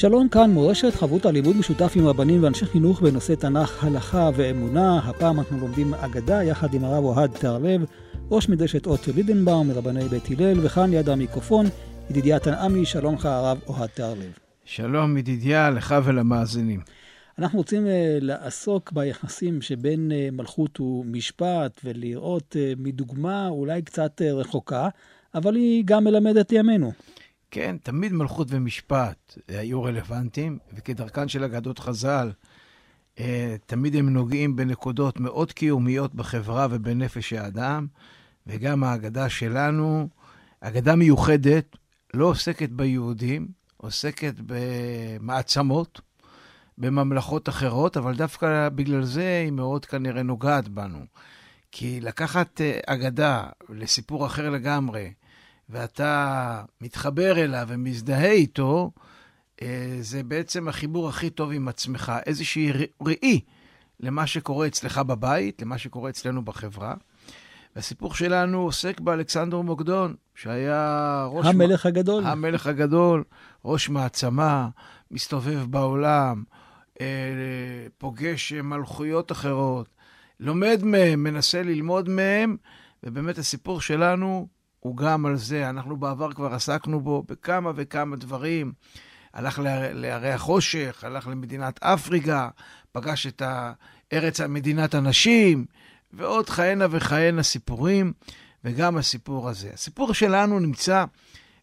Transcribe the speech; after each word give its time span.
שלום 0.00 0.28
כאן 0.28 0.50
מורשת 0.50 0.94
חבות 0.94 1.26
הלימוד 1.26 1.56
משותף 1.56 1.92
עם 1.96 2.06
רבנים 2.06 2.42
ואנשי 2.42 2.66
חינוך 2.66 3.00
בנושא 3.00 3.34
תנ"ך, 3.34 3.84
הלכה 3.84 4.30
ואמונה. 4.34 4.98
הפעם 4.98 5.38
אנחנו 5.38 5.58
לומדים 5.58 5.94
אגדה 5.94 6.42
יחד 6.44 6.74
עם 6.74 6.84
הרב 6.84 7.04
אוהד 7.04 7.30
תרלב, 7.30 7.84
ראש 8.30 8.48
מדרשת 8.48 8.86
אות 8.86 9.08
לידנבאום 9.08 9.68
מרבני 9.68 10.04
בית 10.04 10.22
הלל, 10.30 10.66
וכאן 10.66 10.90
ליד 10.90 11.08
המיקרופון 11.08 11.66
ידידיה 12.10 12.38
תנעמי, 12.38 12.86
שלום 12.86 13.14
לך 13.14 13.26
הרב 13.26 13.58
אוהד 13.66 13.88
תרלב. 13.88 14.32
שלום 14.64 15.16
ידידיה, 15.16 15.70
לך 15.70 15.94
ולמאזינים. 16.04 16.80
אנחנו 17.38 17.58
רוצים 17.58 17.86
uh, 17.86 17.88
לעסוק 18.20 18.92
ביחסים 18.92 19.62
שבין 19.62 20.10
uh, 20.10 20.34
מלכות 20.34 20.80
ומשפט 20.80 21.80
ולראות 21.84 22.56
uh, 22.56 22.80
מדוגמה 22.80 23.48
אולי 23.48 23.82
קצת 23.82 24.20
uh, 24.20 24.34
רחוקה, 24.34 24.88
אבל 25.34 25.54
היא 25.54 25.82
גם 25.86 26.04
מלמדת 26.04 26.52
ימינו. 26.52 26.92
כן, 27.50 27.76
תמיד 27.82 28.12
מלכות 28.12 28.46
ומשפט 28.50 29.38
היו 29.48 29.82
רלוונטיים, 29.82 30.58
וכדרכן 30.72 31.28
של 31.28 31.44
אגדות 31.44 31.78
חז"ל, 31.78 32.32
אה, 33.18 33.56
תמיד 33.66 33.96
הם 33.96 34.08
נוגעים 34.08 34.56
בנקודות 34.56 35.20
מאוד 35.20 35.52
קיומיות 35.52 36.14
בחברה 36.14 36.66
ובנפש 36.70 37.32
האדם, 37.32 37.86
וגם 38.46 38.84
האגדה 38.84 39.28
שלנו, 39.28 40.08
אגדה 40.60 40.96
מיוחדת, 40.96 41.76
לא 42.14 42.26
עוסקת 42.26 42.70
ביהודים, 42.70 43.48
עוסקת 43.76 44.34
במעצמות, 44.46 46.00
בממלכות 46.78 47.48
אחרות, 47.48 47.96
אבל 47.96 48.14
דווקא 48.14 48.68
בגלל 48.68 49.04
זה 49.04 49.40
היא 49.44 49.52
מאוד 49.52 49.84
כנראה 49.84 50.22
נוגעת 50.22 50.68
בנו. 50.68 51.04
כי 51.72 52.00
לקחת 52.00 52.60
אה, 52.60 52.80
אגדה 52.86 53.46
לסיפור 53.68 54.26
אחר 54.26 54.50
לגמרי, 54.50 55.12
ואתה 55.68 56.62
מתחבר 56.80 57.44
אליו 57.44 57.66
ומזדהה 57.68 58.30
איתו, 58.30 58.90
אה, 59.62 59.96
זה 60.00 60.22
בעצם 60.22 60.68
החיבור 60.68 61.08
הכי 61.08 61.30
טוב 61.30 61.52
עם 61.52 61.68
עצמך, 61.68 62.12
איזושהי 62.26 62.72
ראי 63.02 63.40
למה 64.00 64.26
שקורה 64.26 64.66
אצלך 64.66 64.98
בבית, 64.98 65.62
למה 65.62 65.78
שקורה 65.78 66.10
אצלנו 66.10 66.44
בחברה. 66.44 66.94
והסיפור 67.76 68.14
שלנו 68.14 68.62
עוסק 68.62 69.00
באלכסנדר 69.00 69.60
מוקדון, 69.60 70.14
שהיה 70.34 71.26
ראש... 71.30 71.46
המלך 71.46 71.86
מ... 71.86 71.88
הגדול. 71.88 72.26
המלך 72.26 72.66
הגדול, 72.66 73.24
ראש 73.64 73.88
מעצמה, 73.88 74.68
מסתובב 75.10 75.64
בעולם, 75.70 76.44
אה, 77.00 77.06
פוגש 77.98 78.52
מלכויות 78.52 79.32
אחרות, 79.32 79.88
לומד 80.40 80.80
מהם, 80.82 81.22
מנסה 81.22 81.62
ללמוד 81.62 82.08
מהם, 82.08 82.56
ובאמת 83.02 83.38
הסיפור 83.38 83.80
שלנו 83.80 84.48
הוא 84.80 84.96
גם 84.96 85.26
על 85.26 85.36
זה. 85.36 85.70
אנחנו 85.70 85.96
בעבר 85.96 86.32
כבר 86.32 86.54
עסקנו 86.54 87.00
בו 87.00 87.22
בכמה 87.28 87.72
וכמה 87.74 88.16
דברים. 88.16 88.72
הלך 89.34 89.60
לערי 89.92 90.30
החושך, 90.30 91.04
הלך 91.04 91.26
למדינת 91.26 91.82
אפריקה, 91.82 92.48
פגש 92.92 93.26
את 93.26 93.42
ארץ 94.12 94.40
מדינת 94.40 94.94
הנשים, 94.94 95.66
ועוד 96.12 96.50
כהנה 96.50 96.86
וכהנה 96.90 97.42
סיפורים, 97.42 98.12
וגם 98.64 98.96
הסיפור 98.96 99.48
הזה. 99.48 99.70
הסיפור 99.74 100.14
שלנו 100.14 100.58
נמצא 100.58 101.04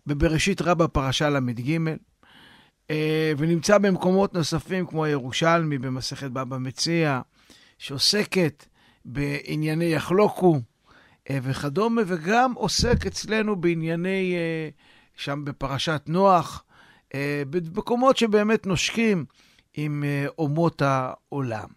בבראשית 0.07 0.61
רבה 0.61 0.87
פרשה 0.87 1.29
ל"ג, 1.29 1.79
אה, 2.89 3.31
ונמצא 3.37 3.77
במקומות 3.77 4.33
נוספים 4.33 4.85
כמו 4.85 5.05
הירושלמי 5.05 5.77
במסכת 5.77 6.31
בבא 6.31 6.57
מציע, 6.57 7.21
שעוסקת 7.77 8.65
בענייני 9.05 9.85
יחלוקו, 9.85 10.59
וכדומה, 11.31 12.01
וגם 12.07 12.53
עוסק 12.53 13.05
אצלנו 13.05 13.55
בענייני, 13.55 14.35
אה, 14.35 14.69
שם 15.15 15.45
בפרשת 15.45 16.01
נוח, 16.07 16.63
אה, 17.13 17.43
במקומות 17.49 18.17
שבאמת 18.17 18.67
נושקים 18.67 19.25
עם 19.73 20.03
אומות 20.37 20.81
העולם. 20.81 21.67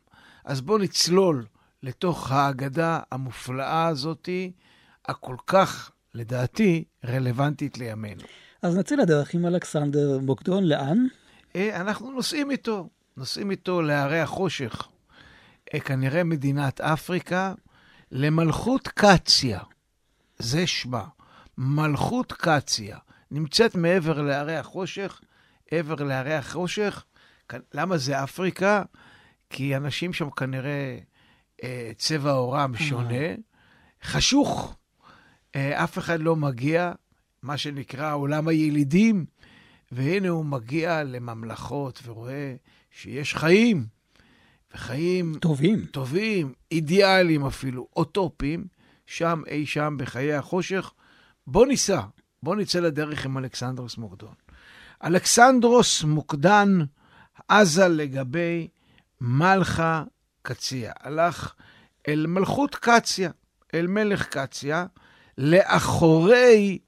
אז 0.45 0.61
בואו 0.61 0.79
נצלול 0.79 1.45
לתוך 1.83 2.33
ההגדה 2.33 3.01
המופלאה 3.13 3.87
הזאתי, 3.87 4.53
הכל 5.07 5.37
כך, 5.47 5.91
לדעתי, 6.15 6.85
רלוונטית 7.07 7.79
לימינו. 7.79 8.23
אז 8.63 8.77
נצא 8.77 8.95
לדרך 8.95 9.35
עם 9.35 9.47
אלכסנדר 9.47 10.19
מוקדון, 10.23 10.65
לאן? 10.65 11.07
אנחנו 11.57 12.11
נוסעים 12.11 12.51
איתו, 12.51 12.89
נוסעים 13.17 13.51
איתו 13.51 13.83
להרי 13.83 14.21
החושך. 14.21 14.89
כנראה 15.85 16.25
מדינת 16.25 16.81
אפריקה, 16.81 17.55
למלכות 18.11 18.89
קציה, 18.89 19.61
זה 20.39 20.67
שמה, 20.67 21.05
מלכות 21.59 22.33
קציה, 22.33 22.99
נמצאת 23.31 23.75
מעבר 23.75 24.23
להרי 24.23 24.57
החושך, 24.57 25.21
עבר 25.71 25.95
להרי 25.95 26.35
החושך. 26.35 27.05
למה 27.75 27.99
זה 27.99 28.25
אפריקה? 28.25 28.83
כי 29.51 29.77
אנשים 29.77 30.13
שם 30.13 30.31
כנראה 30.31 30.99
אה, 31.63 31.91
צבע 31.97 32.31
עורם 32.31 32.77
שונה, 32.77 33.35
חשוך, 34.03 34.77
אה, 35.57 35.85
אף 35.85 35.99
אחד 35.99 36.21
לא 36.21 36.37
מגיע, 36.37 36.93
מה 37.43 37.57
שנקרא 37.57 38.15
עולם 38.15 38.49
הילידים, 38.49 39.27
והנה 39.93 40.29
הוא 40.29 40.45
מגיע 40.45 41.05
לממלכות 41.05 42.01
ורואה 42.05 42.55
שיש 42.91 43.35
חיים. 43.35 43.98
וחיים... 44.75 45.35
טובים. 45.41 45.87
טובים, 45.87 46.53
אידיאליים 46.73 47.47
אפילו, 47.47 47.89
אוטופיים, 47.97 48.67
שם, 49.07 49.43
אי 49.47 49.67
שם, 49.67 49.97
בחיי 49.99 50.35
החושך. 50.35 50.93
בוא 51.47 51.67
ניסע, 51.67 52.01
בוא 52.43 52.57
נצא 52.57 52.81
לדרך 52.81 53.25
עם 53.25 53.39
אלכסנדרוס 53.39 53.97
מוקדון. 53.97 54.35
אלכסנדרוס 55.05 56.05
מוקדן 56.05 56.79
עזה 57.49 57.89
לגבי 57.89 58.69
מלכה 59.21 60.05
קציה. 60.43 60.93
הלך 61.01 61.55
אל 62.09 62.27
מלכות 62.27 62.75
קציה, 62.75 63.31
אל 63.75 63.87
מלך 63.87 64.27
קציה, 64.27 64.87
לאחורי 65.39 66.79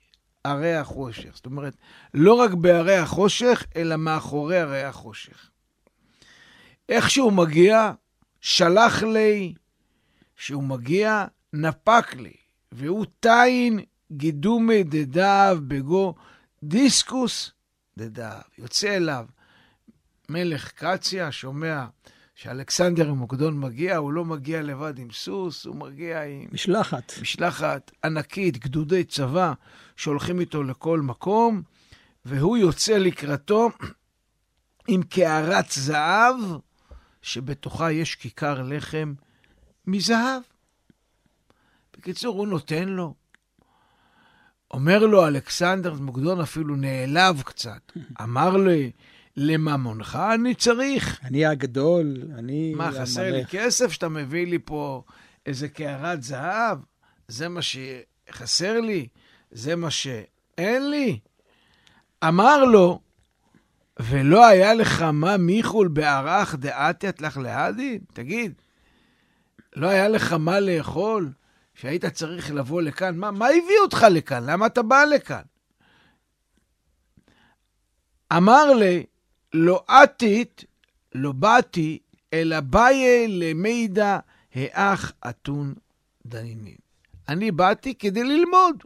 ערי 0.44 0.74
החושך. 0.74 1.30
זאת 1.34 1.46
אומרת, 1.46 1.76
לא 2.14 2.34
רק 2.34 2.50
בערי 2.54 2.96
החושך, 2.96 3.64
אלא 3.76 3.96
מאחורי 3.96 4.58
ערי 4.58 4.82
החושך. 4.82 5.49
איך 6.90 7.10
שהוא 7.10 7.32
מגיע, 7.32 7.92
שלח 8.40 9.02
לי, 9.02 9.54
שהוא 10.36 10.62
מגיע, 10.62 11.24
נפק 11.52 12.14
לי, 12.14 12.32
והוא 12.72 13.06
תין 13.20 13.80
גידומי 14.12 14.82
דדב 14.82 15.58
בגו 15.68 16.14
דיסקוס 16.62 17.52
דדב. 17.98 18.40
יוצא 18.58 18.96
אליו 18.96 19.26
מלך 20.28 20.70
קציה, 20.70 21.32
שומע 21.32 21.86
שאלכסנדר 22.34 23.14
מוקדון 23.14 23.60
מגיע, 23.60 23.96
הוא 23.96 24.12
לא 24.12 24.24
מגיע 24.24 24.62
לבד 24.62 24.98
עם 24.98 25.10
סוס, 25.10 25.64
הוא 25.66 25.76
מגיע 25.76 26.22
עם... 26.24 26.48
משלחת. 26.52 27.12
משלחת 27.20 27.90
ענקית, 28.04 28.58
גדודי 28.58 29.04
צבא, 29.04 29.52
שהולכים 29.96 30.40
איתו 30.40 30.62
לכל 30.62 31.00
מקום, 31.00 31.62
והוא 32.24 32.56
יוצא 32.56 32.98
לקראתו 32.98 33.70
עם 34.88 35.02
קערת 35.02 35.70
זהב 35.70 36.34
שבתוכה 37.22 37.92
יש 37.92 38.14
כיכר 38.14 38.62
לחם 38.62 39.14
מזהב. 39.86 40.42
בקיצור, 41.96 42.38
הוא 42.38 42.48
נותן 42.48 42.88
לו. 42.88 43.14
אומר 44.70 44.98
לו 44.98 45.26
אלכסנדר 45.26 45.94
מוקדון 45.94 46.40
אפילו 46.40 46.76
נעלב 46.76 47.42
קצת. 47.42 47.92
אמר 48.22 48.56
לי, 48.56 48.90
לממונך 49.36 50.18
אני 50.34 50.54
צריך. 50.54 51.20
אני 51.24 51.46
הגדול, 51.46 52.16
אני 52.38 52.74
מה, 52.74 52.92
חסר 52.92 53.32
לי 53.32 53.46
כסף 53.46 53.92
שאתה 53.92 54.08
מביא 54.08 54.46
לי 54.46 54.58
פה 54.64 55.02
איזה 55.46 55.68
קערת 55.68 56.22
זהב? 56.22 56.78
זה 57.28 57.48
מה 57.48 57.60
שחסר 57.62 58.80
לי? 58.80 59.08
זה 59.50 59.76
מה 59.76 59.90
שאין 59.90 60.90
לי? 60.90 61.18
אמר 62.28 62.64
לו, 62.64 63.00
ולא 63.98 64.46
היה 64.46 64.74
לך 64.74 65.02
מה 65.02 65.36
מיכול 65.36 65.88
בערך 65.88 66.54
דעתיית 66.54 67.20
לך 67.20 67.36
להדין? 67.36 67.98
תגיד, 68.12 68.52
לא 69.76 69.88
היה 69.88 70.08
לך 70.08 70.32
מה 70.32 70.60
לאכול 70.60 71.32
שהיית 71.74 72.06
צריך 72.06 72.50
לבוא 72.50 72.82
לכאן? 72.82 73.16
מה, 73.16 73.30
מה 73.30 73.46
הביא 73.46 73.78
אותך 73.82 74.06
לכאן? 74.10 74.44
למה 74.46 74.66
אתה 74.66 74.82
בא 74.82 75.04
לכאן? 75.04 75.42
אמר 78.32 78.72
לי, 78.74 79.04
לא 79.52 79.84
עתית 79.88 80.64
לא 81.14 81.32
באתי, 81.32 81.98
אלא 82.32 82.60
באיה 82.60 83.26
למידע 83.28 84.18
האח 84.54 85.12
אתון 85.28 85.74
דנינים. 86.26 86.76
אני 87.28 87.50
באתי 87.50 87.94
כדי 87.94 88.24
ללמוד. 88.24 88.82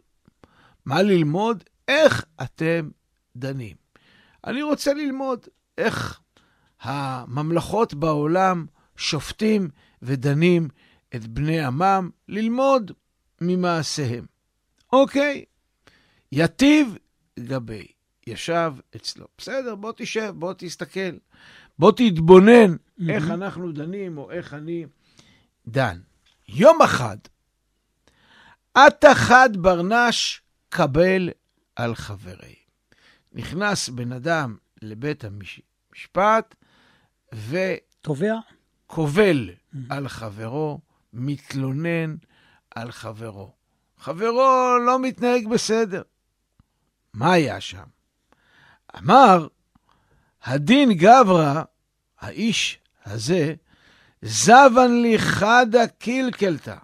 מה 0.85 1.01
ללמוד? 1.01 1.63
איך 1.87 2.25
אתם 2.41 2.89
דנים. 3.35 3.84
אני 4.45 4.61
רוצה 4.61 4.93
ללמוד 4.93 5.47
איך 5.77 6.21
הממלכות 6.81 7.93
בעולם 7.93 8.65
שופטים 8.97 9.69
ודנים 10.01 10.67
את 11.15 11.27
בני 11.27 11.61
עמם, 11.61 12.09
ללמוד 12.27 12.91
ממעשיהם. 13.41 14.25
אוקיי, 14.93 15.45
יטיב 16.31 16.97
גבי, 17.39 17.87
ישב 18.27 18.73
אצלו. 18.95 19.25
בסדר, 19.37 19.75
בוא 19.75 19.91
תשב, 19.95 20.33
בוא 20.35 20.53
תסתכל, 20.57 21.17
בוא 21.79 21.91
תתבונן. 21.91 22.75
איך 23.09 23.31
אנחנו 23.31 23.71
דנים 23.71 24.17
או 24.17 24.31
איך 24.31 24.53
אני 24.53 24.85
דן. 25.67 25.99
יום 26.47 26.81
אחד, 26.81 27.17
את 28.77 29.05
אחד 29.11 29.49
ברנש 29.57 30.41
קבל 30.69 31.29
על 31.75 31.95
חברי. 31.95 32.64
נכנס 33.35 33.89
בן 33.89 34.11
אדם 34.11 34.57
לבית 34.81 35.23
המשפט 35.23 36.55
תובע? 38.01 38.35
וקובל 38.85 39.49
על 39.89 40.07
חברו, 40.07 40.79
מתלונן 41.13 42.15
על 42.75 42.91
חברו. 42.91 43.51
חברו 43.97 44.77
לא 44.85 44.99
מתנהג 44.99 45.47
בסדר. 45.47 46.01
מה 47.13 47.33
היה 47.33 47.61
שם? 47.61 47.83
אמר, 48.97 49.47
הדין 50.43 50.93
גברא, 50.93 51.63
האיש 52.19 52.79
הזה, 53.05 53.53
זבן 54.21 54.91
לי 55.01 55.19
חדה 55.19 55.87
קילקלתא, 55.87 56.77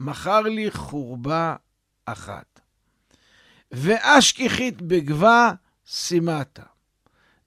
מכר 0.00 0.40
לי 0.40 0.70
חורבה 0.70 1.56
אחת. 2.04 2.60
ואשכיחית 3.72 4.82
בגבה 4.82 5.52
שימתה, 5.86 6.62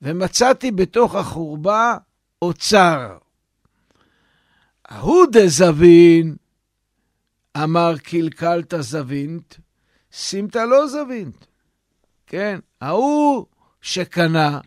ומצאתי 0.02 0.72
בתוך 0.72 1.16
החורבה 1.16 1.98
אוצר. 2.42 3.18
ההוא 4.86 5.26
דזבין, 5.32 6.36
אמר 7.64 7.98
קלקלת 7.98 8.74
זבינט, 8.80 9.56
שימת 10.12 10.56
לא 10.56 10.88
זבינט. 10.88 11.46
כן, 12.28 12.60
ההוא 12.82 13.46
שקנה, 13.82 14.60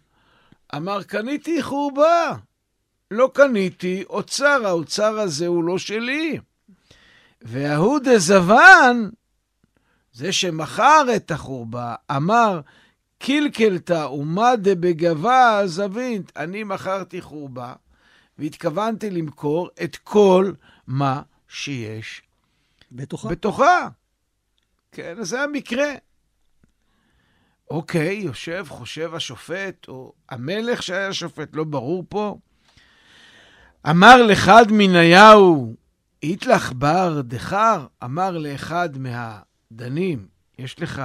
אמר 0.75 1.03
קניתי 1.03 1.63
חורבה. 1.63 2.37
לא 3.11 3.31
קניתי 3.35 4.05
אוצר, 4.09 4.67
האוצר 4.67 5.19
הזה 5.19 5.47
הוא 5.47 5.65
לא 5.65 5.79
שלי. 5.79 6.39
וההוא 7.43 7.99
דזבן, 8.05 9.09
זה 10.13 10.33
שמכר 10.33 11.05
את 11.17 11.31
החורבה, 11.31 11.95
אמר 12.17 12.61
קלקלתא 13.25 14.07
ומה 14.07 14.57
דבגבה 14.57 15.61
זבינט, 15.65 16.37
אני 16.37 16.65
מכרתי 16.65 17.21
חורבה, 17.21 17.73
והתכוונתי 18.39 19.11
למכור 19.11 19.69
את 19.85 19.97
כל 19.97 20.53
מה 20.87 21.23
שיש 21.49 22.23
בתוכה. 22.93 23.29
בתוכה. 23.29 23.89
כן, 24.93 25.19
אז 25.21 25.29
זה 25.29 25.43
המקרה. 25.43 25.93
אוקיי, 27.71 28.15
יושב, 28.15 28.67
חושב 28.69 29.15
השופט, 29.15 29.89
או 29.89 30.13
המלך 30.29 30.83
שהיה 30.83 31.13
שופט, 31.13 31.57
לא 31.57 31.65
ברור 31.65 32.05
פה. 32.09 32.39
אמר 33.91 34.23
לאחד 34.23 34.65
מניהו, 34.71 35.75
איתלך 36.23 36.73
בר 36.73 37.21
דחר, 37.21 37.87
אמר 38.05 38.39
לאחד 38.39 38.89
מהדנים, 38.99 40.27
יש 40.59 40.81
לך 40.81 41.03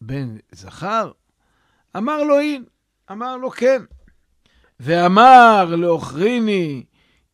בן 0.00 0.36
זכר? 0.52 1.10
אמר 1.96 2.22
לו 2.22 2.38
אין, 2.38 2.64
אמר 3.10 3.36
לו 3.36 3.50
כן. 3.50 3.82
ואמר 4.80 5.64
לאוכריני, 5.64 6.84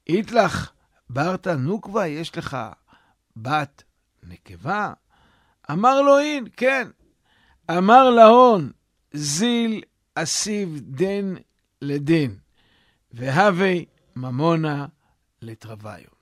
איתלך 0.06 0.72
ברתא 1.10 1.54
נוקבה, 1.58 2.06
יש 2.06 2.38
לך 2.38 2.56
בת 3.36 3.82
נקבה? 4.22 4.92
אמר 5.70 6.02
לו 6.02 6.18
אין, 6.18 6.46
כן. 6.56 6.88
אמר 7.70 8.10
להון, 8.10 8.72
זיל 9.12 9.82
אסיב 10.14 10.80
דן 10.80 11.34
לדן, 11.82 12.34
והווה 13.12 13.74
ממונה 14.16 14.86
לטרוויון. 15.42 16.18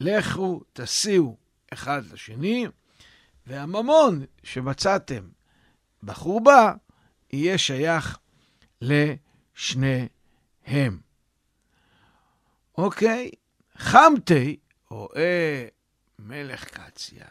לכו, 0.00 0.60
תסיעו 0.72 1.36
אחד 1.72 2.02
לשני, 2.12 2.66
והממון 3.46 4.24
שמצאתם 4.42 5.28
בחורבה 6.02 6.72
יהיה 7.32 7.58
שייך 7.58 8.18
לשניהם. 8.80 10.10
אוקיי, 12.78 13.30
חמתי, 13.76 14.56
רואה 14.88 15.66
מלך 16.18 16.64
קציה, 16.64 17.26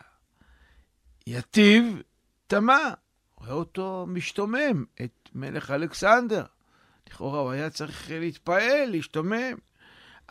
יתיב 1.28 2.02
תמה, 2.48 2.94
רואה 3.36 3.52
אותו 3.52 4.06
משתומם, 4.08 4.86
את 5.04 5.30
מלך 5.36 5.72
אלכסנדר. 5.72 6.44
לכאורה 7.08 7.40
הוא 7.40 7.52
היה 7.52 7.70
צריך 7.70 8.12
להתפעל, 8.12 8.90
להשתומם. 8.90 9.58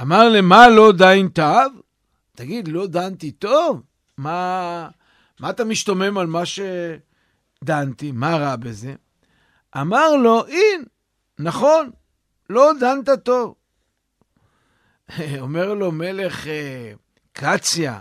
אמר 0.00 0.28
למה 0.28 0.68
לא 0.68 0.92
דין 0.92 1.28
תב? 1.28 1.70
תגיד, 2.34 2.68
לא 2.68 2.86
דנתי 2.86 3.32
טוב? 3.32 3.82
מה, 4.16 4.88
מה 5.40 5.50
אתה 5.50 5.64
משתומם 5.64 6.18
על 6.18 6.26
מה 6.26 6.42
שדנתי? 6.46 8.12
מה 8.12 8.36
רע 8.36 8.56
בזה? 8.56 8.94
אמר 9.76 10.16
לו, 10.16 10.46
אין, 10.46 10.84
נכון, 11.38 11.90
לא 12.50 12.72
דנת 12.80 13.24
טוב. 13.24 13.54
אומר 15.40 15.74
לו 15.74 15.92
מלך 15.92 16.46
אה, 16.46 16.92
קציה, 17.32 18.00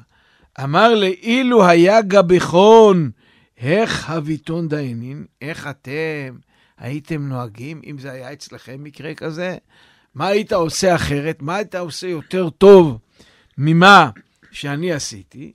אמר 0.63 0.95
לאילו 0.95 1.67
היה 1.67 2.01
גביכון, 2.01 3.11
איך 3.57 4.09
הביטון 4.09 4.67
דיינין, 4.67 5.25
איך 5.41 5.67
אתם 5.67 6.37
הייתם 6.77 7.27
נוהגים, 7.27 7.81
אם 7.85 7.97
זה 7.97 8.11
היה 8.11 8.33
אצלכם 8.33 8.83
מקרה 8.83 9.13
כזה? 9.13 9.57
מה 10.15 10.27
היית 10.27 10.53
עושה 10.53 10.95
אחרת? 10.95 11.41
מה 11.41 11.55
היית 11.55 11.75
עושה 11.75 12.07
יותר 12.07 12.49
טוב 12.49 12.99
ממה 13.57 14.09
שאני 14.51 14.91
עשיתי? 14.91 15.53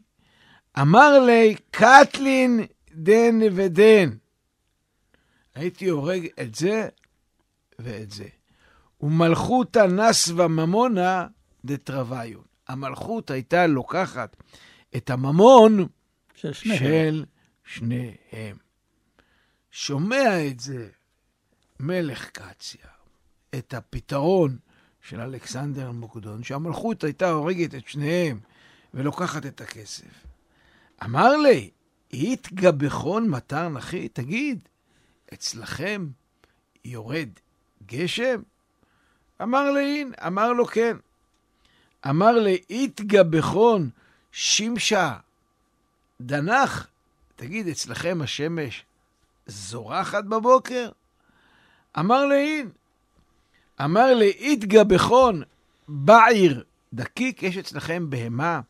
אמר 0.80 1.18
לי, 1.26 1.54
קטלין 1.70 2.60
דן 2.94 3.38
ודן. 3.52 4.10
הייתי 5.54 5.88
הורג 5.88 6.28
את 6.40 6.54
זה 6.54 6.88
ואת 7.78 8.10
זה. 8.10 8.28
ומלכותא 9.00 9.78
נסווה 9.78 10.48
ממונה 10.48 11.26
דטרוויון. 11.64 12.44
המלכות 12.68 13.30
הייתה 13.30 13.66
לוקחת 13.66 14.36
את 14.96 15.10
הממון 15.10 15.86
של 16.34 16.52
שניהם. 16.52 16.78
של 16.78 17.24
שניהם. 17.64 18.56
שומע 19.70 20.46
את 20.46 20.60
זה 20.60 20.88
מלך 21.80 22.30
קציה, 22.30 22.86
את 23.54 23.74
הפתרון 23.74 24.58
של 25.00 25.20
אלכסנדר 25.20 25.88
המוקדון, 25.88 26.42
שהמלכות 26.42 27.04
הייתה 27.04 27.30
הורגת 27.30 27.74
את 27.74 27.88
שניהם 27.88 28.40
ולוקחת 28.94 29.46
את 29.46 29.60
הכסף. 29.60 30.26
אמר 31.04 31.36
לי, 31.36 31.70
התגבכון 32.12 33.28
מטר 33.28 33.68
נכי? 33.68 34.08
תגיד, 34.08 34.68
אצלכם 35.32 36.06
יורד 36.84 37.28
גשם? 37.86 38.42
אמר 39.42 39.70
לי, 39.70 39.80
אין. 39.80 40.12
אמר 40.26 40.52
לו, 40.52 40.66
כן. 40.66 40.96
אמר 42.08 42.32
לי, 42.32 42.58
התגבכון 42.70 43.90
שמשה 44.32 45.16
דנח? 46.20 46.86
תגיד, 47.36 47.68
אצלכם 47.68 48.18
השמש 48.22 48.84
זורחת 49.46 50.24
בבוקר? 50.24 50.90
אמר 51.98 52.26
לאין. 52.26 52.70
אמר 53.84 54.14
לאיתגה 54.14 54.84
בכון 54.84 55.42
בעיר 55.88 56.64
דקיק, 56.92 57.42
יש 57.42 57.56
אצלכם 57.56 58.10
בהמה 58.10 58.60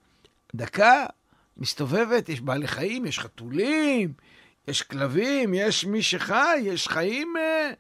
דקה, 0.55 1.07
מסתובבת, 1.57 2.29
יש 2.29 2.41
בעלי 2.41 2.69
חיים, 2.69 3.07
יש 3.07 3.19
חתולים, 3.19 4.13
יש 4.69 4.83
כלבים, 4.83 5.55
יש 5.55 5.85
מי 5.85 6.03
שחי, 6.03 6.59
יש 6.63 6.89
חיים 6.89 7.35
אה, 7.37 7.71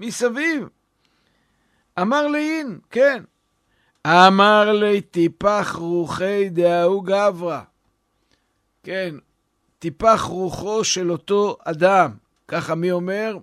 מסביב. 0.00 0.68
אמר 2.00 2.26
לאין, 2.26 2.78
כן. 2.90 3.22
אמר 4.06 4.72
לי, 4.72 5.00
טיפח 5.00 5.74
רוחי 5.78 6.48
דההוא 6.48 7.04
גברא. 7.04 7.60
כן, 8.82 9.14
טיפח 9.78 10.20
רוחו 10.20 10.84
של 10.84 11.10
אותו 11.10 11.56
אדם. 11.64 12.10
ככה 12.48 12.74
מי 12.74 12.92
אומר? 12.92 13.38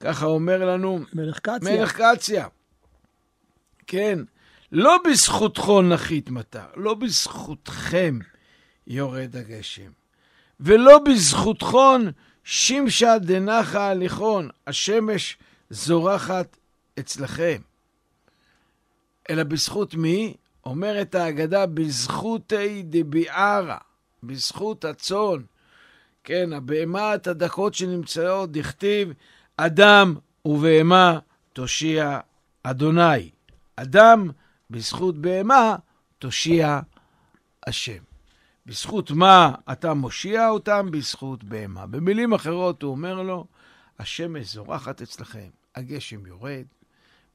ככה 0.00 0.26
אומר 0.26 0.64
לנו 0.64 1.00
מלך 1.12 1.38
קציה. 1.38 1.76
מלך 1.76 2.00
קציה. 2.00 2.46
כן, 3.86 4.18
לא 4.72 4.98
בזכותכו 5.04 5.82
נחית 5.82 6.30
מטר, 6.30 6.66
לא 6.76 6.94
בזכותכם 6.94 8.18
יורד 8.86 9.36
הגשם, 9.36 9.90
ולא 10.60 10.98
בזכותכון 10.98 12.10
שמשה 12.44 13.18
דנחה 13.18 13.88
הליכון, 13.88 14.48
השמש 14.66 15.38
זורחת 15.70 16.56
אצלכם. 16.98 17.60
אלא 19.30 19.42
בזכות 19.42 19.94
מי? 19.94 20.34
אומרת 20.66 21.14
ההגדה, 21.14 21.66
בזכותי 21.66 22.82
דביערה, 22.82 23.78
בזכות 24.22 24.84
הצאן. 24.84 25.42
כן, 26.24 26.52
הבהמת 26.52 27.26
הדקות 27.26 27.74
שנמצאות, 27.74 28.52
דכתיב, 28.52 29.12
אדם 29.56 30.14
ובהמה 30.44 31.18
תושיע 31.52 32.20
אדוני. 32.62 33.30
אדם, 33.76 34.30
בזכות 34.70 35.18
בהמה, 35.18 35.76
תושיע 36.18 36.80
השם. 37.66 38.05
בזכות 38.66 39.10
מה 39.10 39.54
אתה 39.72 39.94
מושיע 39.94 40.48
אותם? 40.48 40.88
בזכות 40.90 41.44
בהמה. 41.44 41.86
במילים 41.86 42.32
אחרות 42.32 42.82
הוא 42.82 42.90
אומר 42.90 43.22
לו, 43.22 43.46
השמש 43.98 44.54
זורחת 44.54 45.02
אצלכם, 45.02 45.48
הגשם 45.74 46.26
יורד. 46.26 46.64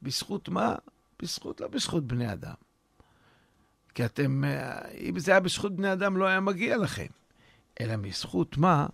בזכות 0.02 0.48
מה? 0.48 0.74
בזכות, 1.22 1.60
לא 1.60 1.68
בזכות 1.68 2.06
בני 2.06 2.32
אדם. 2.32 2.54
כי 3.94 4.04
אתם, 4.04 4.44
אה, 4.44 4.88
אם 4.88 5.18
זה 5.18 5.30
היה 5.30 5.40
בזכות 5.40 5.76
בני 5.76 5.92
אדם, 5.92 6.16
לא 6.16 6.26
היה 6.26 6.40
מגיע 6.40 6.76
לכם. 6.76 7.06
אלא 7.80 7.96
בזכות 7.96 8.58
מה? 8.58 8.86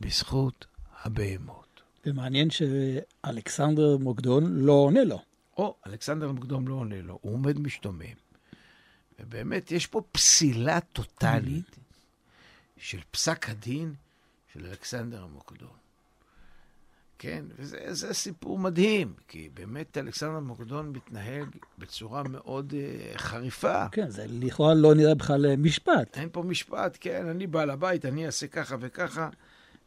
בזכות 0.00 0.66
הבהמות. 1.02 1.82
ומעניין 2.06 2.48
שאלכסנדר 2.50 3.96
מוקדון 3.96 4.56
לא 4.56 4.72
עונה 4.72 5.04
לו. 5.04 5.22
או, 5.56 5.76
אלכסנדר 5.86 6.32
מוקדון 6.32 6.68
לא 6.68 6.74
עונה 6.74 7.02
לו, 7.02 7.18
הוא 7.22 7.34
עומד 7.34 7.58
משתומם. 7.58 8.23
ובאמת, 9.20 9.72
יש 9.72 9.86
פה 9.86 10.02
פסילה 10.12 10.80
טוטאלית 10.80 11.76
של 12.76 13.00
פסק 13.10 13.48
הדין 13.48 13.94
של 14.52 14.66
אלכסנדר 14.66 15.22
המוקדון. 15.22 15.84
כן, 17.18 17.44
וזה 17.58 18.14
סיפור 18.14 18.58
מדהים, 18.58 19.14
כי 19.28 19.48
באמת 19.54 19.98
אלכסנדר 19.98 20.40
מוקדון 20.40 20.92
מתנהג 20.92 21.48
בצורה 21.78 22.22
מאוד 22.22 22.72
uh, 22.72 23.18
חריפה. 23.18 23.88
כן, 23.88 24.10
זה 24.10 24.26
לכאורה 24.28 24.74
לא 24.74 24.94
נראה 24.94 25.14
בכלל 25.14 25.46
אה, 25.46 25.56
משפט. 25.56 26.18
אין 26.18 26.28
פה 26.32 26.42
משפט, 26.42 26.98
כן, 27.00 27.28
אני 27.28 27.46
בעל 27.46 27.70
הבית, 27.70 28.04
אני 28.04 28.26
אעשה 28.26 28.46
ככה 28.46 28.76
וככה, 28.80 29.28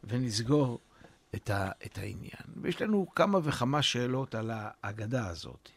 ונסגור 0.04 0.80
את, 1.34 1.50
ה, 1.50 1.70
את 1.86 1.98
העניין. 1.98 2.62
ויש 2.62 2.82
לנו 2.82 3.06
כמה 3.14 3.38
וכמה 3.42 3.82
שאלות 3.82 4.34
על 4.34 4.50
האגדה 4.54 5.26
הזאת. 5.26 5.70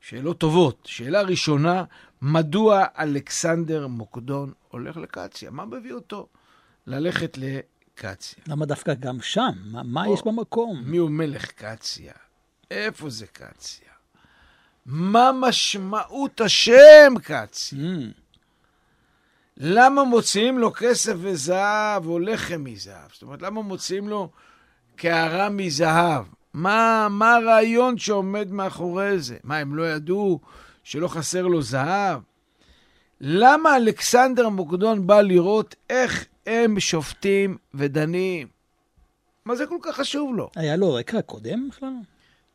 שאלות 0.00 0.38
טובות. 0.38 0.82
שאלה 0.84 1.22
ראשונה, 1.22 1.84
מדוע 2.22 2.84
אלכסנדר 2.98 3.86
מוקדון 3.86 4.52
הולך 4.68 4.96
לקציה? 4.96 5.50
מה 5.50 5.64
מביא 5.64 5.92
אותו 5.92 6.26
ללכת 6.86 7.38
לקציה? 7.38 8.44
למה 8.46 8.66
דווקא 8.66 8.94
גם 8.94 9.20
שם? 9.20 9.50
מה, 9.64 9.82
מה 9.82 10.06
או, 10.06 10.14
יש 10.14 10.20
במקום? 10.24 10.82
מי 10.84 10.96
הוא 10.96 11.10
מלך 11.10 11.46
קציה? 11.50 12.12
איפה 12.70 13.10
זה 13.10 13.26
קציה? 13.26 13.88
מה 14.86 15.30
משמעות 15.40 16.40
השם 16.40 17.12
קציה? 17.22 17.78
Mm. 17.78 18.20
למה 19.56 20.04
מוציאים 20.04 20.58
לו 20.58 20.72
כסף 20.72 21.14
וזהב 21.16 22.06
או 22.06 22.18
לחם 22.18 22.64
מזהב? 22.64 23.12
זאת 23.12 23.22
אומרת, 23.22 23.42
למה 23.42 23.62
מוציאים 23.62 24.08
לו 24.08 24.30
קערה 24.96 25.48
מזהב? 25.48 26.24
מה, 26.54 27.08
מה 27.10 27.34
הרעיון 27.34 27.98
שעומד 27.98 28.52
מאחורי 28.52 29.18
זה? 29.18 29.36
מה, 29.44 29.56
הם 29.56 29.76
לא 29.76 29.90
ידעו 29.90 30.40
שלא 30.82 31.08
חסר 31.08 31.46
לו 31.46 31.62
זהב? 31.62 32.20
למה 33.20 33.76
אלכסנדר 33.76 34.48
מוקדון 34.48 35.06
בא 35.06 35.20
לראות 35.20 35.74
איך 35.90 36.24
הם 36.46 36.80
שופטים 36.80 37.56
ודנים? 37.74 38.48
מה 39.44 39.56
זה 39.56 39.66
כל 39.66 39.78
כך 39.82 39.96
חשוב 39.96 40.34
לו? 40.34 40.50
היה 40.56 40.76
לו 40.76 40.94
רקע 40.94 41.22
קודם 41.22 41.68
בכלל? 41.68 41.92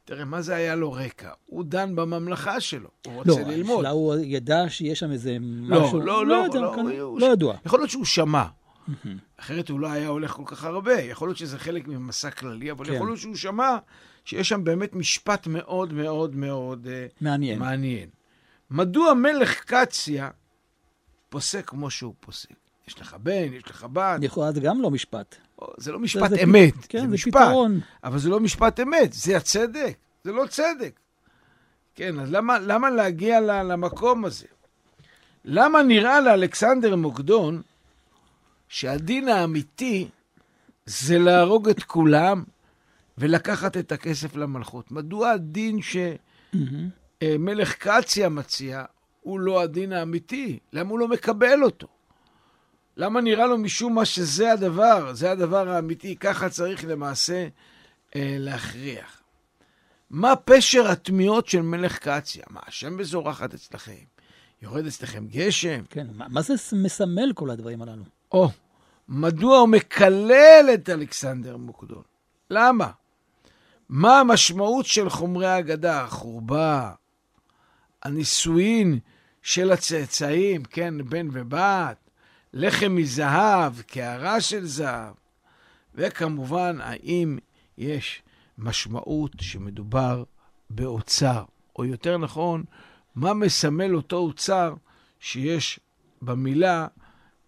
תראה, 0.05 0.25
מה 0.25 0.41
זה 0.41 0.55
היה 0.55 0.75
לו 0.75 0.91
רקע? 0.91 1.29
הוא 1.45 1.63
דן 1.63 1.95
בממלכה 1.95 2.59
שלו, 2.59 2.89
הוא 3.05 3.13
רוצה 3.15 3.41
לא, 3.41 3.47
ללמוד. 3.47 3.83
לא, 3.83 3.89
הוא 3.89 4.15
ידע 4.23 4.69
שיש 4.69 4.99
שם 4.99 5.11
איזה 5.11 5.37
לא, 5.41 5.81
משהו... 5.81 5.99
לא, 5.99 6.05
לא, 6.05 6.25
לא, 6.25 6.43
יודע, 6.43 6.59
לא, 6.59 6.75
הוא, 7.01 7.19
לא 7.19 7.25
ידוע. 7.25 7.55
יכול 7.65 7.79
להיות 7.79 7.89
שהוא 7.89 8.05
שמע. 8.05 8.43
אחרת 9.37 9.69
הוא 9.69 9.79
לא 9.79 9.91
היה 9.91 10.07
הולך 10.07 10.31
כל 10.31 10.43
כך 10.45 10.63
הרבה. 10.63 11.01
יכול 11.01 11.27
להיות 11.27 11.37
שזה 11.37 11.59
חלק 11.59 11.87
ממסע 11.87 12.31
כללי, 12.31 12.71
אבל 12.71 12.85
כן. 12.85 12.93
יכול 12.93 13.07
להיות 13.07 13.19
שהוא 13.19 13.35
שמע 13.35 13.77
שיש 14.25 14.49
שם 14.49 14.63
באמת 14.63 14.95
משפט 14.95 15.47
מאוד 15.47 15.93
מאוד 15.93 16.35
מאוד 16.35 16.87
אה, 16.87 17.07
מעניין. 17.21 17.59
מעניין. 17.59 18.09
מדוע 18.69 19.13
מלך 19.13 19.59
קציה 19.59 20.29
פוסק 21.29 21.69
כמו 21.69 21.89
שהוא 21.89 22.13
פוסק? 22.19 22.49
יש 22.87 23.01
לך 23.01 23.13
בן, 23.13 23.53
יש 23.53 23.63
לך 23.69 23.87
בת. 23.93 24.19
לכאורה 24.21 24.51
זה 24.51 24.59
גם 24.59 24.81
לא 24.81 24.91
משפט. 24.91 25.35
זה 25.77 25.91
לא 25.91 25.99
משפט 25.99 26.29
זה 26.29 26.43
אמת, 26.43 26.73
כן, 26.89 26.99
זה, 26.99 27.07
זה 27.07 27.13
משפט. 27.13 27.33
פתרון. 27.33 27.79
אבל 28.03 28.19
זה 28.19 28.29
לא 28.29 28.39
משפט 28.39 28.79
אמת, 28.79 29.13
זה 29.13 29.37
הצדק, 29.37 29.97
זה 30.23 30.31
לא 30.31 30.45
צדק. 30.49 30.99
כן, 31.95 32.19
אז 32.19 32.31
למה, 32.31 32.59
למה 32.59 32.89
להגיע 32.89 33.39
למקום 33.41 34.25
הזה? 34.25 34.45
למה 35.45 35.83
נראה 35.83 36.21
לאלכסנדר 36.21 36.95
מוקדון 36.95 37.61
שהדין 38.73 39.27
האמיתי 39.27 40.07
זה 40.85 41.19
להרוג 41.19 41.69
את 41.69 41.83
כולם 41.83 42.43
ולקחת 43.17 43.77
את 43.77 43.91
הכסף 43.91 44.35
למלכות? 44.35 44.91
מדוע 44.91 45.29
הדין 45.29 45.79
שמלך 45.81 47.75
קציה 47.75 48.29
מציע 48.29 48.83
הוא 49.21 49.39
לא 49.39 49.61
הדין 49.61 49.93
האמיתי? 49.93 50.59
למה 50.73 50.89
הוא 50.89 50.99
לא 50.99 51.07
מקבל 51.07 51.63
אותו? 51.63 51.87
למה 52.97 53.21
נראה 53.21 53.47
לו 53.47 53.57
משום 53.57 53.95
מה 53.95 54.05
שזה 54.05 54.51
הדבר, 54.51 55.13
זה 55.13 55.31
הדבר 55.31 55.69
האמיתי, 55.69 56.15
ככה 56.15 56.49
צריך 56.49 56.85
למעשה 56.87 57.47
אה, 58.15 58.35
להכריח. 58.39 59.21
מה 60.09 60.35
פשר 60.35 60.87
התמיהות 60.87 61.47
של 61.47 61.61
מלך 61.61 61.97
קציה? 61.97 62.43
מה, 62.49 62.59
השם 62.67 62.97
בזורחת 62.97 63.53
אצלכם? 63.53 63.93
יורד 64.61 64.85
אצלכם 64.85 65.27
גשם? 65.27 65.83
כן, 65.89 66.07
מה, 66.13 66.25
מה 66.29 66.41
זה 66.41 66.53
מסמל 66.73 67.33
כל 67.35 67.49
הדברים 67.49 67.81
הללו? 67.81 68.03
או, 68.31 68.49
מדוע 69.15 69.57
הוא 69.57 69.69
מקלל 69.69 70.69
את 70.73 70.89
אלכסנדר 70.89 71.57
מוקדון? 71.57 72.01
למה? 72.49 72.91
מה 73.89 74.19
המשמעות 74.19 74.85
של 74.85 75.09
חומרי 75.09 75.47
האגדה? 75.47 76.01
החורבה, 76.01 76.91
הנישואין 78.03 78.99
של 79.41 79.71
הצאצאים, 79.71 80.63
כן, 80.63 81.09
בן 81.09 81.27
ובת, 81.31 81.97
לחם 82.53 82.95
מזהב, 82.95 83.81
קערה 83.81 84.41
של 84.41 84.65
זהב, 84.65 85.13
וכמובן, 85.95 86.77
האם 86.81 87.37
יש 87.77 88.21
משמעות 88.57 89.31
שמדובר 89.41 90.23
באוצר, 90.69 91.43
או 91.75 91.85
יותר 91.85 92.17
נכון, 92.17 92.63
מה 93.15 93.33
מסמל 93.33 93.95
אותו 93.95 94.17
אוצר 94.17 94.73
שיש 95.19 95.79
במילה 96.21 96.87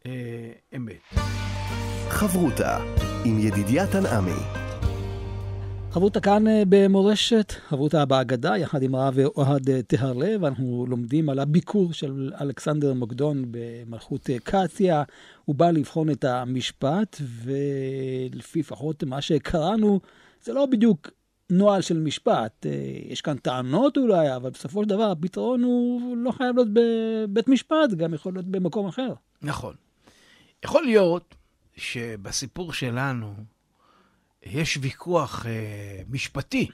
אה, 0.05 0.51
אמת. 0.75 1.44
חברותה 2.09 2.77
עם 3.25 3.39
ידידיה 3.39 3.87
תנעמי 3.87 4.65
חברותה 5.91 6.19
כאן 6.19 6.47
אה, 6.47 6.63
במורשת, 6.69 7.53
חברותה 7.67 8.05
בהגדה, 8.05 8.57
יחד 8.57 8.83
עם 8.83 8.95
הרב 8.95 9.19
אוהד 9.35 9.69
אה, 9.69 9.81
טהרלב, 9.81 10.45
אנחנו 10.45 10.85
לומדים 10.89 11.29
על 11.29 11.39
הביקור 11.39 11.93
של 11.93 12.31
אלכסנדר 12.41 12.93
מוקדון 12.93 13.45
במלכות 13.51 14.29
אה, 14.29 14.35
קציה. 14.43 15.03
הוא 15.45 15.55
בא 15.55 15.71
לבחון 15.71 16.09
את 16.09 16.23
המשפט, 16.23 17.21
ולפי 17.43 18.59
לפחות 18.59 19.03
מה 19.03 19.21
שקראנו, 19.21 19.99
זה 20.43 20.53
לא 20.53 20.65
בדיוק 20.65 21.09
נוהל 21.49 21.81
של 21.81 21.99
משפט. 21.99 22.65
יש 23.09 23.21
כאן 23.21 23.37
טענות 23.37 23.97
אולי, 23.97 24.35
אבל 24.35 24.49
בסופו 24.49 24.83
של 24.83 24.89
דבר 24.89 25.11
הפתרון 25.11 25.63
הוא 25.63 26.17
לא 26.17 26.31
חייב 26.31 26.55
להיות 26.55 26.69
בבית 26.73 27.47
משפט, 27.47 27.89
גם 27.97 28.13
יכול 28.13 28.33
להיות 28.33 28.45
במקום 28.45 28.87
אחר. 28.87 29.13
נכון. 29.41 29.73
יכול 30.65 30.83
להיות 30.83 31.35
שבסיפור 31.77 32.73
שלנו, 32.73 33.35
יש 34.43 34.77
ויכוח 34.81 35.45
אה, 35.45 36.01
משפטי. 36.09 36.67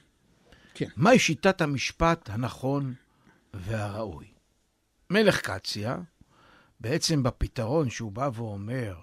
כן. 0.74 0.86
מהי 0.96 1.20
שיטת 1.20 1.62
המשפט 1.62 2.30
הנכון 2.30 2.94
והראוי? 3.54 4.26
מלך 5.10 5.42
קציה, 5.42 5.98
בעצם 6.80 7.24
בפתרון 7.24 7.90
שהוא 7.90 8.12
בא 8.12 8.30
ואומר, 8.34 8.96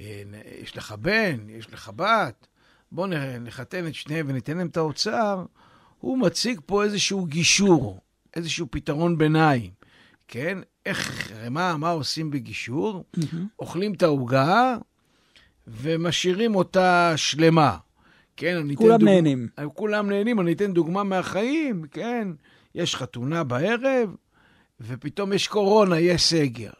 אה, 0.00 0.22
יש 0.62 0.76
לך 0.76 0.92
בן, 0.92 1.48
יש 1.48 1.72
לך 1.72 1.90
בת, 1.96 2.46
בואו 2.92 3.06
נחתן 3.40 3.86
את 3.86 3.94
שניהם 3.94 4.26
וניתן 4.28 4.56
להם 4.56 4.66
את 4.66 4.76
האוצר, 4.76 5.44
הוא 5.98 6.18
מציג 6.18 6.60
פה 6.66 6.84
איזשהו 6.84 7.26
גישור, 7.26 8.00
איזשהו 8.36 8.66
פתרון 8.70 9.18
ביניים, 9.18 9.70
כן? 10.28 10.58
איך, 10.86 11.32
מה, 11.50 11.76
מה 11.76 11.90
עושים 11.90 12.30
בגישור? 12.30 13.04
אוכלים 13.58 13.94
את 13.94 14.02
העוגה 14.02 14.76
ומשאירים 15.66 16.54
אותה 16.54 17.12
שלמה. 17.16 17.76
כן, 18.36 18.56
אני 18.56 18.74
אתן. 18.74 18.82
כולם 18.82 19.04
נהנים. 19.04 19.48
כולם 19.74 20.10
נהנים, 20.10 20.40
אני 20.40 20.52
אתן 20.52 20.72
דוגמה 20.72 21.04
מהחיים, 21.04 21.84
כן. 21.90 22.28
יש 22.74 22.96
חתונה 22.96 23.44
בערב, 23.44 24.14
ופתאום 24.80 25.32
יש 25.32 25.48
קורונה, 25.48 25.98
יש 25.98 26.22
סגר. 26.22 26.70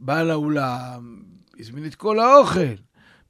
בעל 0.00 0.30
האולם 0.30 1.22
הזמין 1.60 1.86
את 1.86 1.94
כל 1.94 2.18
האוכל. 2.18 2.74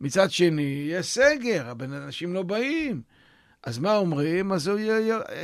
מצד 0.01 0.31
שני, 0.31 0.89
יש 0.91 1.07
סגר, 1.07 1.69
הבן 1.71 1.93
אנשים 1.93 2.35
לא 2.35 2.43
באים. 2.43 3.03
אז 3.65 3.79
מה 3.79 3.97
אומרים? 3.97 4.53
אז 4.53 4.67
הוא 4.67 4.79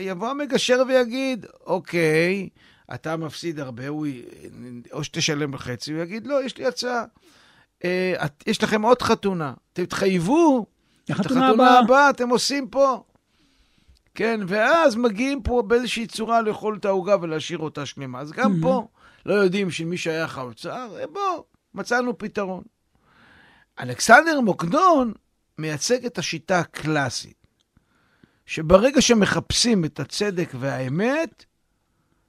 יבוא 0.01 0.29
המגשר 0.29 0.83
ויגיד, 0.89 1.47
אוקיי, 1.67 2.49
אתה 2.95 3.17
מפסיד 3.17 3.61
הרבה, 3.61 3.89
הוא... 3.89 4.07
או 4.93 5.05
שתשלם 5.05 5.51
בחצי, 5.51 5.93
הוא 5.93 6.03
יגיד, 6.03 6.27
לא, 6.27 6.45
יש 6.45 6.59
לי 6.59 6.67
הצעה. 6.67 7.05
אה, 7.85 8.27
יש 8.47 8.63
לכם 8.63 8.83
עוד 8.83 9.03
חתונה, 9.03 9.53
תתחייבו, 9.73 10.67
את 11.05 11.11
החתונה 11.11 11.49
הבאה 11.49 11.79
הבא 11.79 12.11
אתם 12.11 12.29
עושים 12.29 12.69
פה. 12.69 13.03
כן, 14.15 14.41
ואז 14.47 14.97
מגיעים 14.97 15.43
פה 15.43 15.63
באיזושהי 15.67 16.07
צורה 16.07 16.43
לאכול 16.43 16.77
את 16.81 16.85
העוגה 16.85 17.17
ולהשאיר 17.21 17.59
אותה 17.59 17.87
שלמה. 17.87 18.21
אז 18.21 18.33
גם 18.33 18.53
mm-hmm. 18.53 18.63
פה 18.63 18.89
לא 19.27 19.35
יודעים 19.35 19.71
שמי 19.71 19.97
שייך 19.97 20.39
האוצר, 20.39 20.97
אה, 21.01 21.07
בוא, 21.07 21.43
מצאנו 21.75 22.19
פתרון. 22.19 22.63
אלכסנדר 23.81 24.41
מוקדון 24.41 25.13
מייצג 25.59 26.07
את 26.07 26.19
השיטה 26.19 26.59
הקלאסית, 26.59 27.47
שברגע 28.47 29.01
שמחפשים 29.01 29.85
את 29.85 30.01
הצדק 30.01 30.51
והאמת, 30.61 31.45